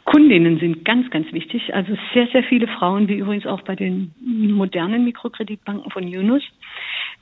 [0.09, 1.75] Kundinnen sind ganz, ganz wichtig.
[1.75, 6.43] Also sehr, sehr viele Frauen, wie übrigens auch bei den modernen Mikrokreditbanken von Yunus.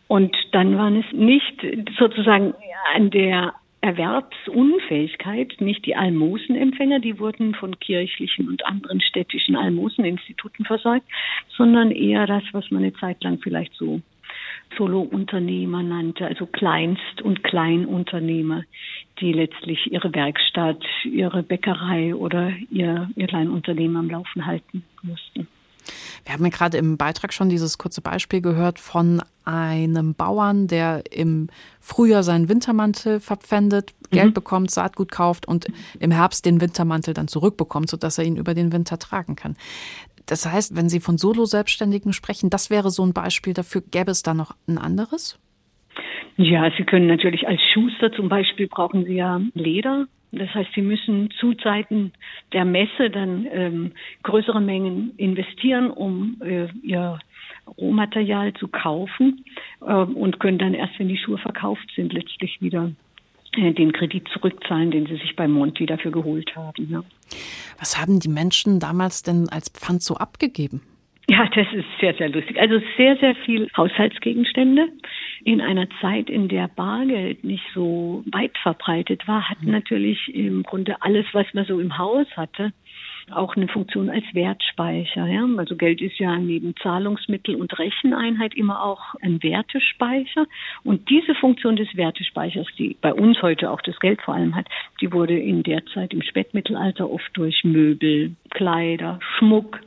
[0.07, 1.67] Und dann waren es nicht
[1.99, 2.55] sozusagen
[2.95, 11.07] an der Erwerbsunfähigkeit, nicht die Almosenempfänger, die wurden von kirchlichen und anderen städtischen Almoseninstituten versorgt,
[11.57, 14.01] sondern eher das, was man eine Zeit lang vielleicht so
[14.77, 18.63] Solo-Unternehmer nannte, also Kleinst- und Kleinunternehmer,
[19.21, 25.49] die letztlich ihre Werkstatt, ihre Bäckerei oder ihr, ihr Kleinunternehmen am Laufen halten mussten.
[26.25, 31.05] Wir haben ja gerade im Beitrag schon dieses kurze Beispiel gehört von einem Bauern, der
[31.13, 31.49] im
[31.81, 34.15] Frühjahr seinen Wintermantel verpfändet, mhm.
[34.15, 35.67] Geld bekommt, Saatgut kauft und
[36.01, 39.57] im Herbst den Wintermantel dann zurückbekommt, sodass er ihn über den Winter tragen kann.
[40.27, 43.83] Das heißt, wenn Sie von Solo-Selbstständigen sprechen, das wäre so ein Beispiel dafür.
[43.91, 45.39] Gäbe es da noch ein anderes?
[46.37, 50.07] Ja, Sie können natürlich als Schuster zum Beispiel brauchen Sie ja Leder.
[50.33, 52.13] Das heißt, Sie müssen zu Zeiten
[52.53, 57.19] der Messe dann ähm, größere Mengen investieren, um äh, Ihr
[57.79, 59.45] Rohmaterial zu kaufen
[59.81, 62.91] äh, und können dann erst, wenn die Schuhe verkauft sind, letztlich wieder
[63.57, 66.89] den Kredit zurückzahlen, den sie sich bei Monti dafür geholt haben.
[66.91, 67.03] Ja.
[67.79, 70.83] Was haben die Menschen damals denn als Pfand so abgegeben?
[71.29, 72.61] Ja, das ist sehr, sehr lustig.
[72.61, 74.89] Also sehr, sehr viel Haushaltsgegenstände.
[75.45, 79.73] In einer Zeit, in der Bargeld nicht so weit verbreitet war, hat mhm.
[79.73, 82.73] natürlich im Grunde alles, was man so im Haus hatte,
[83.31, 85.27] auch eine Funktion als Wertspeicher.
[85.27, 85.47] Ja?
[85.57, 90.47] Also Geld ist ja neben Zahlungsmittel und Recheneinheit immer auch ein Wertespeicher.
[90.85, 94.69] Und diese Funktion des Wertespeichers, die bei uns heute auch das Geld vor allem hat,
[95.01, 99.81] die wurde in der Zeit im Spätmittelalter oft durch Möbel, Kleider, Schmuck,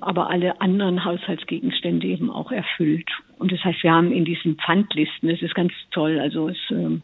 [0.00, 3.10] aber alle anderen Haushaltsgegenstände eben auch erfüllt.
[3.38, 7.02] Und das heißt, wir haben in diesen Pfandlisten, das ist ganz toll, also es, ähm,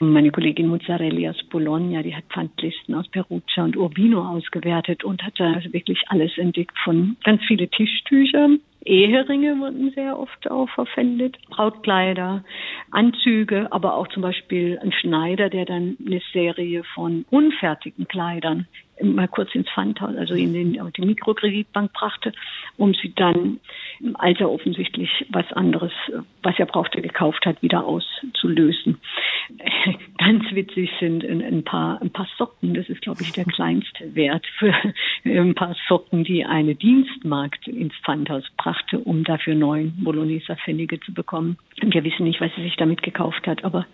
[0.00, 5.34] meine Kollegin Mozzarelli aus Bologna, die hat Pfandlisten aus Perugia und Urbino ausgewertet und hat
[5.38, 8.60] da also wirklich alles entdeckt von ganz viele Tischtüchern.
[8.84, 12.44] Eheringe wurden sehr oft auch verpfändet, Brautkleider,
[12.90, 18.66] Anzüge, aber auch zum Beispiel ein Schneider, der dann eine Serie von unfertigen Kleidern
[19.02, 22.32] mal kurz ins Pfandhaus, also in den, die Mikrokreditbank brachte,
[22.76, 23.60] um sie dann
[24.00, 25.92] im Alter offensichtlich was anderes,
[26.42, 28.98] was er brauchte, gekauft hat, wieder auszulösen.
[30.18, 32.74] Ganz witzig sind ein, paar, ein paar Socken.
[32.74, 34.74] Das ist, glaube ich, der kleinste Wert für
[35.24, 41.12] ein paar Socken, die eine Dienstmarkt ins Pfandhaus brachte, um dafür neun Bologneser Pfennige zu
[41.12, 41.58] bekommen.
[41.80, 43.86] Wir wissen nicht, was sie sich damit gekauft hat, aber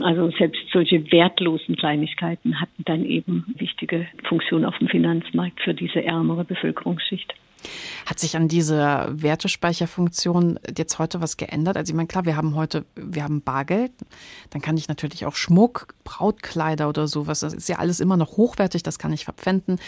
[0.00, 6.04] also selbst solche wertlosen Kleinigkeiten hatten dann eben wichtige Funktion auf dem Finanzmarkt für diese
[6.04, 7.34] ärmere Bevölkerungsschicht.
[8.06, 11.76] Hat sich an dieser Wertespeicherfunktion jetzt heute was geändert?
[11.76, 13.92] Also ich meine, klar, wir haben heute, wir haben Bargeld,
[14.50, 18.36] dann kann ich natürlich auch Schmuck, Brautkleider oder sowas, das ist ja alles immer noch
[18.36, 19.78] hochwertig, das kann ich verpfänden.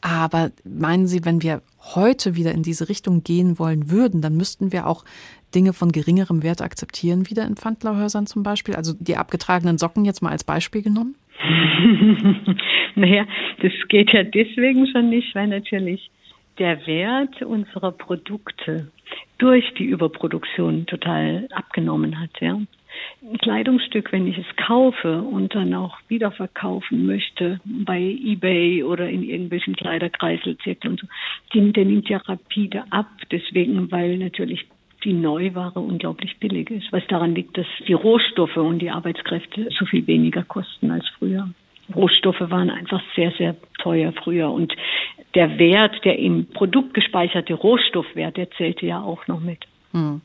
[0.00, 1.62] Aber meinen Sie, wenn wir
[1.94, 5.04] heute wieder in diese Richtung gehen wollen würden, dann müssten wir auch
[5.54, 8.74] Dinge von geringerem Wert akzeptieren, wieder in Pfandlerhäusern zum Beispiel?
[8.74, 11.14] Also die abgetragenen Socken jetzt mal als Beispiel genommen?
[12.94, 13.26] naja,
[13.60, 16.10] das geht ja deswegen schon nicht, weil natürlich
[16.58, 18.88] der Wert unserer Produkte
[19.38, 22.30] durch die Überproduktion total abgenommen hat.
[22.40, 22.60] Ja.
[23.22, 29.22] Ein Kleidungsstück, wenn ich es kaufe und dann auch wiederverkaufen möchte bei eBay oder in
[29.22, 31.06] irgendwelchen Kleiderkreiselzirkeln und so,
[31.72, 33.08] der nimmt ja rapide ab.
[33.30, 34.66] Deswegen, weil natürlich
[35.04, 39.86] die Neuware unglaublich billig ist, was daran liegt, dass die Rohstoffe und die Arbeitskräfte so
[39.86, 41.48] viel weniger kosten als früher.
[41.92, 44.74] Rohstoffe waren einfach sehr, sehr teuer früher und
[45.34, 49.66] der Wert, der im Produkt gespeicherte Rohstoffwert, der zählte ja auch noch mit.
[49.92, 50.20] Hm.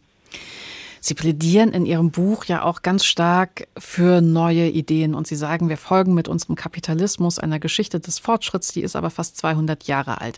[0.99, 5.70] Sie plädieren in Ihrem Buch ja auch ganz stark für neue Ideen und Sie sagen,
[5.70, 10.20] wir folgen mit unserem Kapitalismus einer Geschichte des Fortschritts, die ist aber fast 200 Jahre
[10.20, 10.38] alt.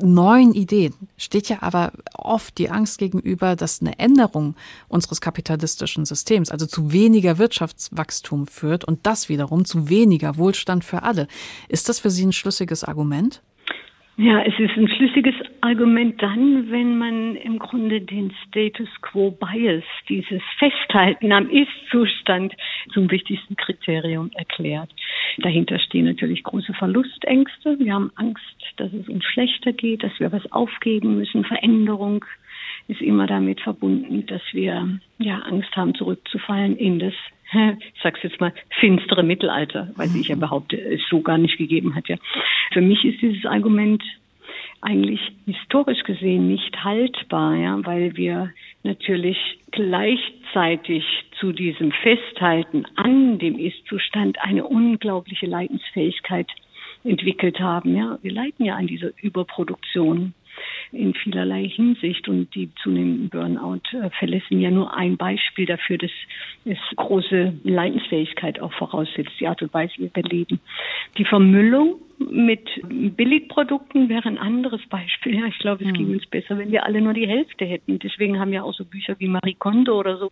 [0.00, 4.54] Neuen Ideen steht ja aber oft die Angst gegenüber, dass eine Änderung
[4.88, 11.02] unseres kapitalistischen Systems, also zu weniger Wirtschaftswachstum führt und das wiederum zu weniger Wohlstand für
[11.02, 11.28] alle.
[11.68, 13.42] Ist das für Sie ein schlüssiges Argument?
[14.16, 19.82] Ja, es ist ein schlüssiges Argument dann, wenn man im Grunde den Status quo Bias,
[20.08, 22.54] dieses Festhalten am Ist-Zustand
[22.92, 24.88] zum wichtigsten Kriterium erklärt.
[25.38, 27.76] Dahinter stehen natürlich große Verlustängste.
[27.80, 31.44] Wir haben Angst, dass es uns schlechter geht, dass wir was aufgeben müssen.
[31.44, 32.24] Veränderung
[32.86, 37.14] ist immer damit verbunden, dass wir ja Angst haben, zurückzufallen in das
[37.54, 41.94] ich sag's jetzt mal, finstere Mittelalter, weil ich ja behaupte, es so gar nicht gegeben
[41.94, 42.08] hat.
[42.08, 42.16] Ja.
[42.72, 44.02] Für mich ist dieses Argument
[44.80, 48.52] eigentlich historisch gesehen nicht haltbar, ja, weil wir
[48.82, 49.38] natürlich
[49.70, 51.04] gleichzeitig
[51.40, 56.48] zu diesem Festhalten an dem Ist-Zustand eine unglaubliche Leidensfähigkeit
[57.02, 57.96] entwickelt haben.
[57.96, 60.34] Ja, wir leiden ja an dieser Überproduktion
[60.92, 62.28] in vielerlei Hinsicht.
[62.28, 66.10] Und die zunehmenden Burnout-Fälle sind ja nur ein Beispiel dafür, dass
[66.64, 70.60] es große Leidensfähigkeit auch voraussetzt, die Art und Weise, wie wir leben.
[71.18, 72.68] Die Vermüllung mit
[73.16, 75.38] Billigprodukten wäre ein anderes Beispiel.
[75.38, 77.98] Ja, ich glaube, es ging uns besser, wenn wir alle nur die Hälfte hätten.
[77.98, 80.30] Deswegen haben ja auch so Bücher wie Marie Kondo oder so,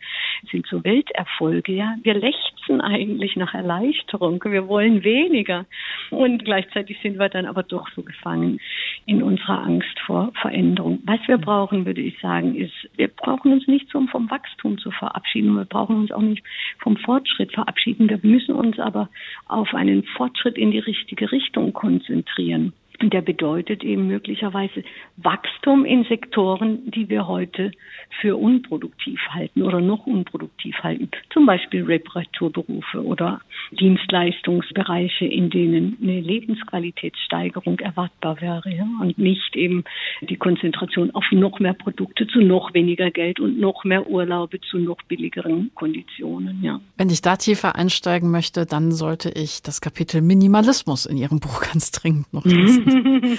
[0.50, 1.72] sind so Welterfolge.
[1.72, 4.42] Ja, wir lechzen eigentlich nach Erleichterung.
[4.44, 5.66] Wir wollen weniger.
[6.10, 8.60] Und gleichzeitig sind wir dann aber doch so gefangen
[9.06, 11.00] in unserer Angst vor Veränderung.
[11.04, 14.90] Was wir brauchen, würde ich sagen, ist, wir brauchen uns nicht zum, vom Wachstum zu
[14.90, 15.54] verabschieden.
[15.56, 16.44] Wir brauchen uns auch nicht
[16.78, 18.08] vom Fortschritt verabschieden.
[18.08, 19.08] Wir müssen uns aber
[19.46, 22.72] auf einen Fortschritt in die richtige Richtung konzentrieren.
[23.00, 24.84] Und der bedeutet eben möglicherweise
[25.16, 27.72] Wachstum in Sektoren, die wir heute
[28.20, 31.10] für unproduktiv halten oder noch unproduktiv halten.
[31.30, 33.40] Zum Beispiel Reparaturberufe oder
[33.70, 38.70] Dienstleistungsbereiche, in denen eine Lebensqualitätssteigerung erwartbar wäre.
[38.70, 38.86] Ja?
[39.00, 39.84] Und nicht eben
[40.20, 44.78] die Konzentration auf noch mehr Produkte zu noch weniger Geld und noch mehr Urlaube zu
[44.78, 46.62] noch billigeren Konditionen.
[46.62, 46.80] Ja.
[46.96, 51.62] Wenn ich da tiefer einsteigen möchte, dann sollte ich das Kapitel Minimalismus in Ihrem Buch
[51.72, 53.38] ganz dringend noch lesen.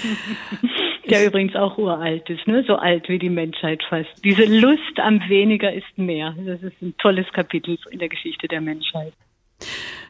[1.10, 2.64] Der übrigens auch uralt ist, ne?
[2.66, 4.08] so alt wie die Menschheit fast.
[4.24, 6.34] Diese Lust am Weniger ist mehr.
[6.46, 9.12] Das ist ein tolles Kapitel in der Geschichte der Menschheit.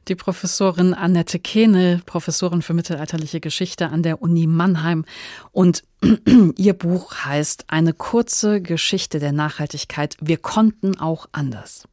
[0.08, 5.04] Die Professorin Annette Kehnel, Professorin für mittelalterliche Geschichte an der Uni Mannheim.
[5.50, 5.82] Und
[6.56, 10.16] ihr Buch heißt Eine kurze Geschichte der Nachhaltigkeit.
[10.20, 11.88] Wir konnten auch anders.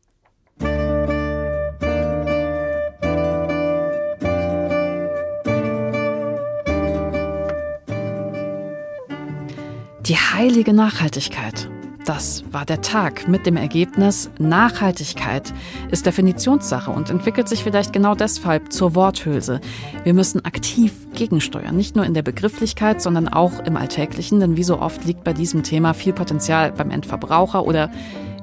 [10.02, 11.70] Die heilige Nachhaltigkeit.
[12.14, 15.54] Das war der Tag mit dem Ergebnis, Nachhaltigkeit
[15.92, 19.62] ist Definitionssache und entwickelt sich vielleicht genau deshalb zur Worthülse.
[20.04, 24.66] Wir müssen aktiv gegensteuern, nicht nur in der Begrifflichkeit, sondern auch im Alltäglichen, denn wie
[24.66, 27.90] so oft liegt bei diesem Thema viel Potenzial beim Endverbraucher oder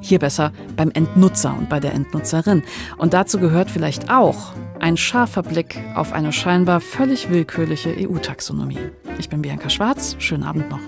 [0.00, 2.62] hier besser beim Endnutzer und bei der Endnutzerin.
[2.96, 8.78] Und dazu gehört vielleicht auch ein scharfer Blick auf eine scheinbar völlig willkürliche EU-Taxonomie.
[9.18, 10.80] Ich bin Bianca Schwarz, schönen Abend noch.